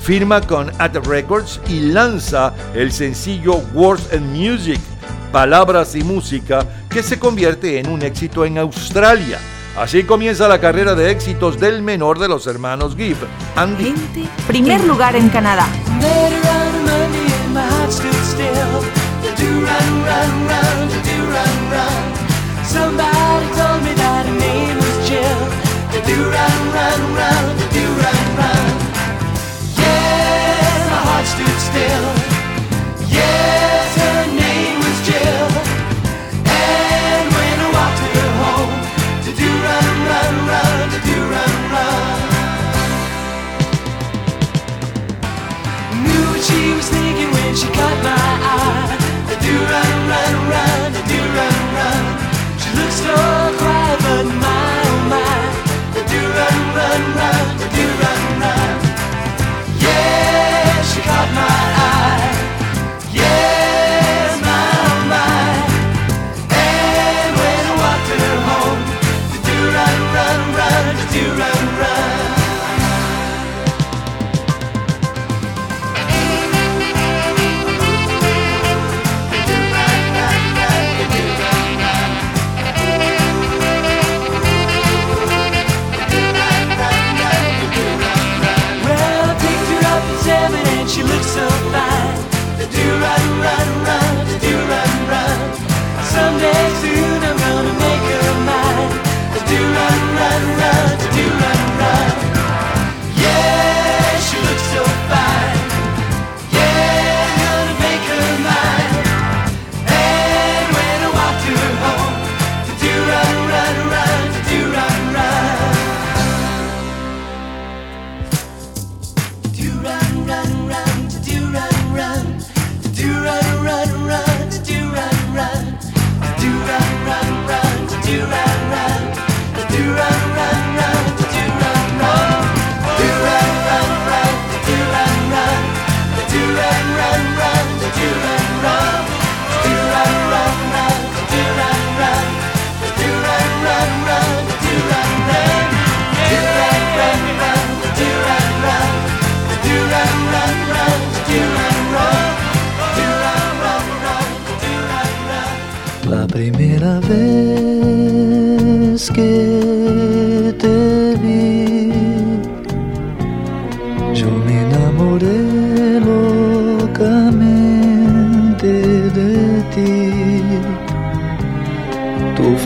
[0.00, 4.80] firma con At Records y lanza el sencillo Words and Music,
[5.32, 9.38] Palabras y Música, que se convierte en un éxito en Australia.
[9.78, 13.16] Así comienza la carrera de éxitos del menor de los hermanos Gibb,
[13.54, 13.94] Andy.
[14.46, 15.66] Primer lugar en Canadá.
[29.76, 32.04] Yeah, heart stood still.
[33.08, 33.69] Yeah.
[47.56, 48.39] she cut my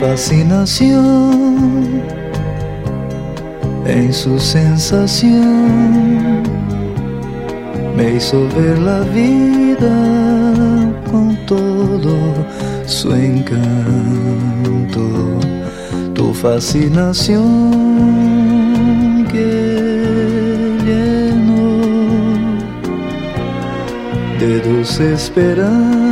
[0.07, 2.03] fascinación,
[3.87, 6.43] en su sensación,
[7.97, 9.95] me hizo ver la vida
[11.09, 12.15] con todo
[12.85, 13.59] su encanto,
[16.13, 17.47] tu fascinación
[19.31, 21.79] que llenó
[24.39, 26.04] de dulce esperanza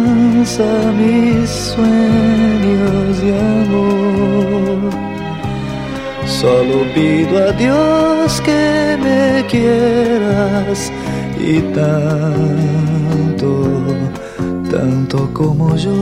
[0.44, 4.92] mis sueños de amor.
[6.26, 10.92] Solo pido a Dios que me quieras
[11.40, 13.50] y tanto,
[14.70, 15.96] tanto como yo,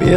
[0.00, 0.14] mi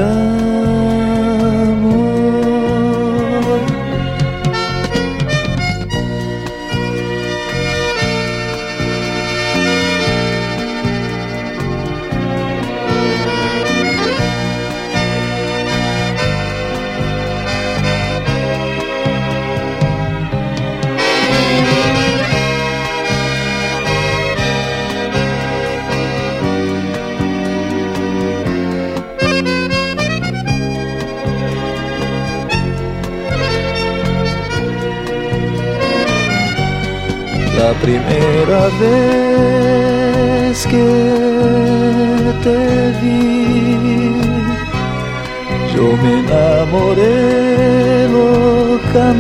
[37.82, 40.88] primera vez que
[42.44, 42.60] te
[43.02, 44.12] vi,
[45.76, 49.14] yo me enamoré locamente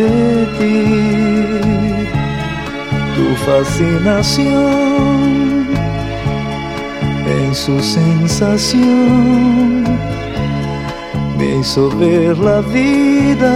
[0.00, 0.14] de
[0.58, 0.80] ti.
[3.16, 5.20] Tu fascinación
[7.26, 8.90] en su sensación
[11.38, 13.54] me hizo ver la vida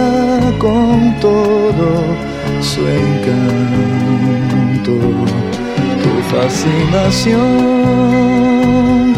[0.59, 2.24] con todo
[2.75, 4.93] su encanto,
[6.03, 7.39] tu fascinación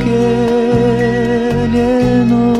[0.03, 0.27] que
[1.73, 2.53] llenó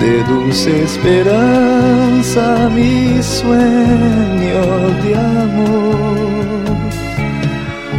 [0.00, 6.66] de dulce esperanza mis sueños de amor.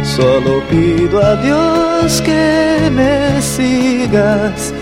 [0.02, 4.72] Solo pido a Dios que me sigas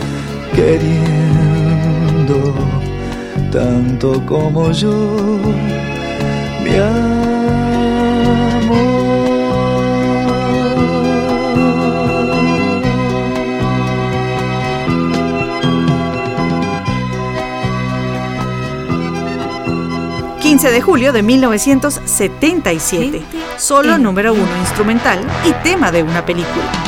[0.54, 1.25] queriendo
[3.56, 4.92] tanto como yo,
[6.62, 7.16] mi amor.
[20.42, 23.22] 15 de julio de 1977.
[23.56, 25.18] Solo número uno instrumental
[25.48, 26.85] y tema de una película.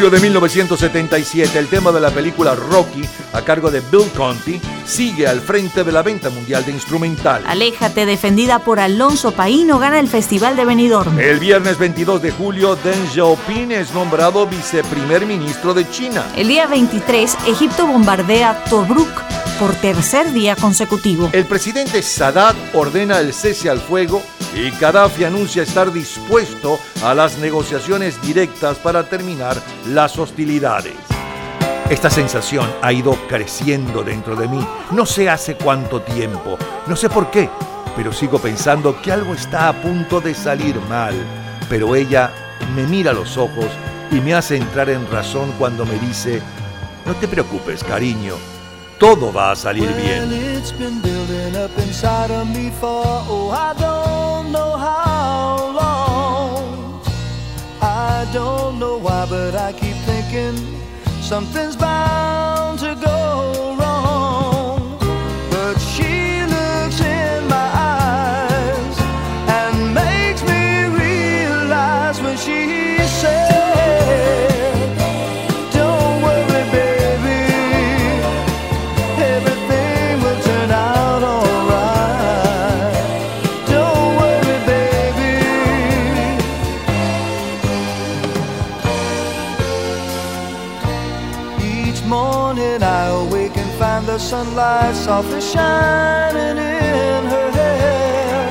[0.00, 3.02] Julio de 1977, el tema de la película Rocky,
[3.34, 7.42] a cargo de Bill Conti, sigue al frente de la venta mundial de instrumental.
[7.46, 11.20] Aléjate, defendida por Alonso Paíno, gana el Festival de Benidorm.
[11.20, 16.24] El viernes 22 de julio, Deng Xiaoping es nombrado viceprimer ministro de China.
[16.34, 19.22] El día 23, Egipto bombardea Tobruk
[19.58, 21.28] por tercer día consecutivo.
[21.34, 24.22] El presidente Sadat ordena el cese al fuego
[24.60, 29.56] y Gaddafi anuncia estar dispuesto a las negociaciones directas para terminar
[29.88, 30.96] las hostilidades.
[31.88, 37.08] Esta sensación ha ido creciendo dentro de mí, no sé hace cuánto tiempo, no sé
[37.08, 37.48] por qué,
[37.96, 41.14] pero sigo pensando que algo está a punto de salir mal.
[41.68, 42.30] Pero ella
[42.74, 43.66] me mira a los ojos
[44.12, 46.42] y me hace entrar en razón cuando me dice,
[47.06, 48.34] no te preocupes, cariño,
[48.98, 50.28] todo va a salir bien.
[54.00, 57.02] Well, it's been building up inside of me for, oh, I don't know how long.
[57.82, 60.56] I don't know why, but I keep thinking
[61.22, 63.19] something's bound to go
[94.94, 98.46] softly shining in her hair.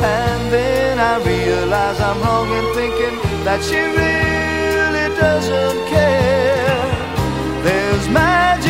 [0.00, 6.82] And then I realize I'm wrong in thinking that she really doesn't care.
[7.62, 8.67] There's magic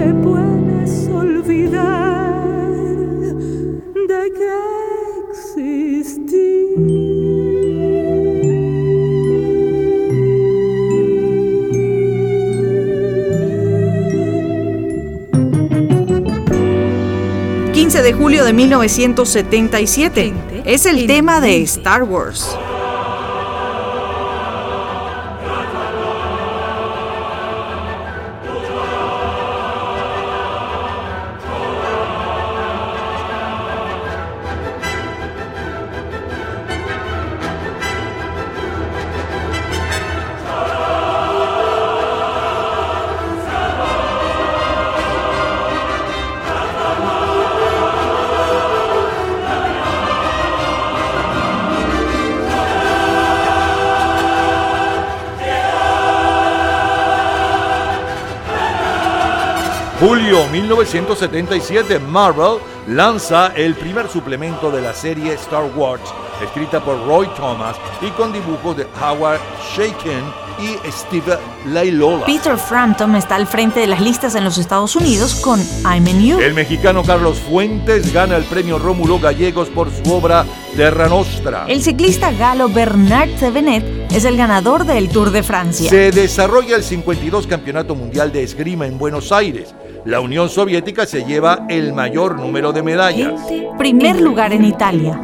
[0.00, 2.32] te puedes olvidar
[4.08, 4.48] de que
[5.30, 6.40] existí.
[17.74, 20.32] 15 de julio de 1977.
[20.64, 22.56] Es el tema de Star Wars.
[60.50, 66.02] 1977, Marvel lanza el primer suplemento de la serie Star Wars,
[66.42, 69.40] escrita por Roy Thomas y con dibujos de Howard
[69.76, 70.24] Shaken
[70.60, 72.26] y Steve Lailola.
[72.26, 76.22] Peter Frampton está al frente de las listas en los Estados Unidos con I'm in
[76.22, 76.40] You.
[76.40, 80.44] El mexicano Carlos Fuentes gana el premio Rómulo Gallegos por su obra
[80.76, 81.64] Terra Nostra.
[81.68, 85.88] El ciclista galo Bernard Sevenet es el ganador del Tour de Francia.
[85.88, 89.74] Se desarrolla el 52 Campeonato Mundial de Esgrima en Buenos Aires.
[90.04, 93.40] La Unión Soviética se lleva el mayor número de medallas.
[93.78, 95.20] Primer lugar en Italia.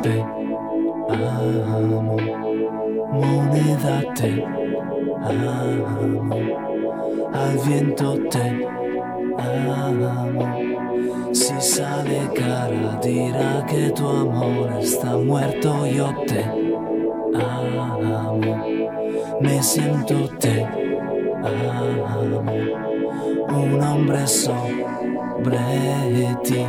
[3.12, 4.44] moneda te
[5.24, 6.34] amo,
[7.32, 8.66] al viento te
[9.38, 10.36] amo.
[11.32, 16.44] Si sale cara dirá que tu amor está muerto, yo te
[17.34, 18.40] amo,
[19.40, 20.64] me siento te
[21.42, 22.44] amo,
[23.56, 25.58] un hombre sobre
[26.44, 26.64] ti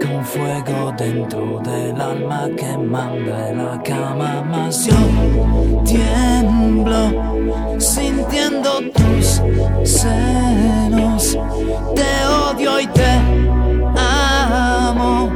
[0.00, 4.42] con fuego dentro del alma que manda en la cama.
[4.42, 4.94] Más yo
[5.84, 9.42] tiemblo sintiendo tus
[9.84, 11.38] senos.
[11.94, 13.20] Te odio y te
[13.96, 15.30] amo.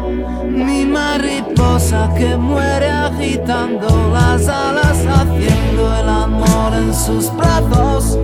[0.44, 8.18] Mi mariposa que muere agitando las alas haciendo el amor en sus brazos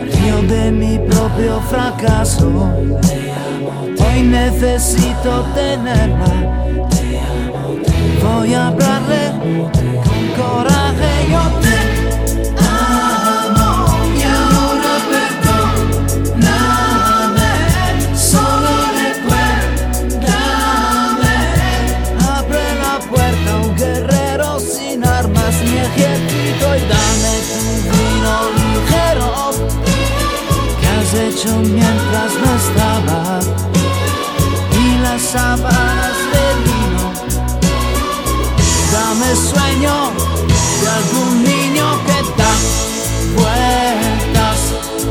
[0.00, 2.70] río de mi propio fracaso
[3.98, 6.76] Hoy necesito tenerla.
[8.22, 9.32] Voy a hablarle
[10.04, 11.26] con coraje.
[11.30, 12.05] Yo te
[31.16, 33.40] hecho mientras no estaba
[34.72, 37.06] y las sábanas de lino.
[38.92, 39.96] Dame sueño
[40.80, 42.54] de algún niño que da
[43.34, 44.58] vueltas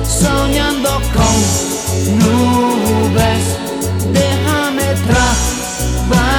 [0.07, 1.35] soñando con
[2.19, 3.43] nubes.
[4.13, 6.35] Déjame trabajar,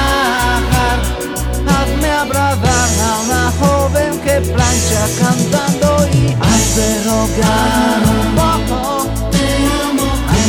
[1.67, 6.17] hazme abrazar a una joven que plancha cantando y
[7.05, 8.36] rogar un poco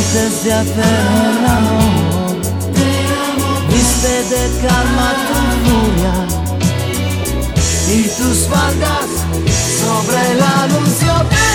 [0.09, 2.35] antes de hacer el amor.
[3.69, 6.15] Viste de calma tu furia
[7.91, 9.09] y tus faldas
[9.79, 11.48] sobre el anuncio.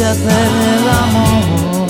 [0.00, 1.88] De hacer el amor.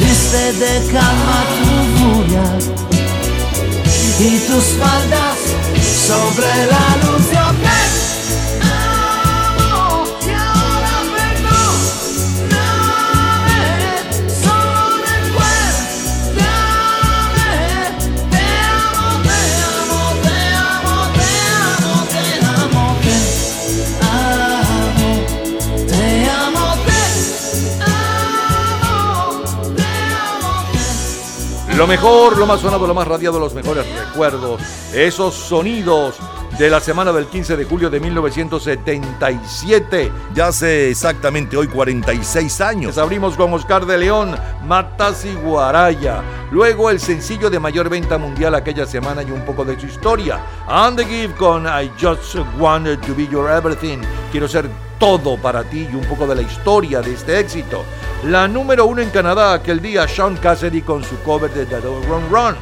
[0.00, 2.46] Viste de calma tu furia
[4.20, 5.38] y tus faldas
[6.06, 7.33] sobre la luz
[31.76, 34.62] Lo mejor, lo más sonado, lo más radiado, los mejores recuerdos,
[34.94, 36.14] esos sonidos
[36.58, 40.12] de la semana del 15 de julio de 1977.
[40.34, 42.96] Ya hace exactamente hoy 46 años.
[42.96, 46.22] abrimos con Oscar de León, Matas y Guaraya.
[46.52, 50.38] Luego el sencillo de mayor venta mundial aquella semana y un poco de su historia.
[50.68, 53.98] And the Give con I Just Wanted to Be Your Everything.
[54.30, 57.84] Quiero ser todo para ti y un poco de la historia de este éxito.
[58.24, 62.06] La número uno en Canadá aquel día, Sean Cassidy con su cover de The Don't
[62.06, 62.54] Run Run.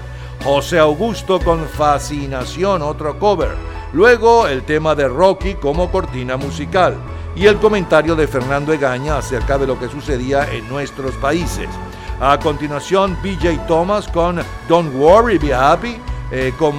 [0.43, 3.51] José Augusto con Fascinación, otro cover.
[3.93, 6.97] Luego el tema de Rocky como cortina musical.
[7.35, 11.69] Y el comentario de Fernando Egaña acerca de lo que sucedía en nuestros países.
[12.21, 15.97] A continuación, BJ Thomas con Don't Worry, Be Happy.
[16.31, 16.75] eh, con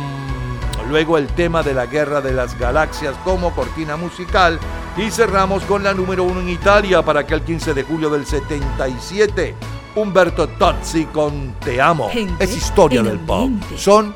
[0.90, 4.60] luego el tema de la Guerra de las Galaxias como cortina musical.
[4.98, 9.56] Y cerramos con la número uno en Italia para aquel 15 de julio del 77.
[9.96, 12.10] Umberto Tozzi con Te Amo.
[12.10, 13.52] Gente Es historia del pop.
[13.76, 14.16] Son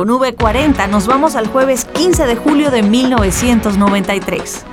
[0.00, 4.64] Con V40 nos vamos al jueves 15 de julio de 1993.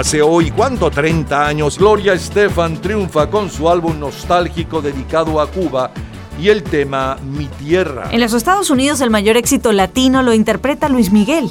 [0.00, 0.90] Hace hoy, ¿cuánto?
[0.90, 5.90] 30 años, Gloria Estefan triunfa con su álbum nostálgico dedicado a Cuba
[6.40, 8.08] y el tema Mi Tierra.
[8.10, 11.50] En los Estados Unidos el mayor éxito latino lo interpreta Luis Miguel.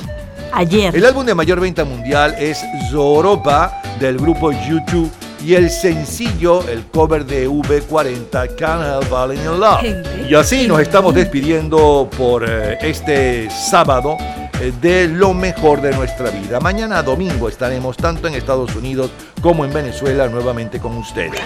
[0.52, 0.96] Ayer.
[0.96, 5.12] El álbum de mayor venta mundial es Zoropa del grupo YouTube
[5.46, 10.28] y el sencillo, el cover de V40, Can't Help Falling in Love.
[10.28, 14.18] Y así nos estamos despidiendo por eh, este sábado
[14.60, 16.60] de lo mejor de nuestra vida.
[16.60, 19.10] Mañana domingo estaremos tanto en Estados Unidos
[19.42, 21.40] como en Venezuela nuevamente con ustedes.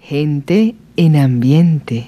[0.00, 2.04] Gente en ambiente.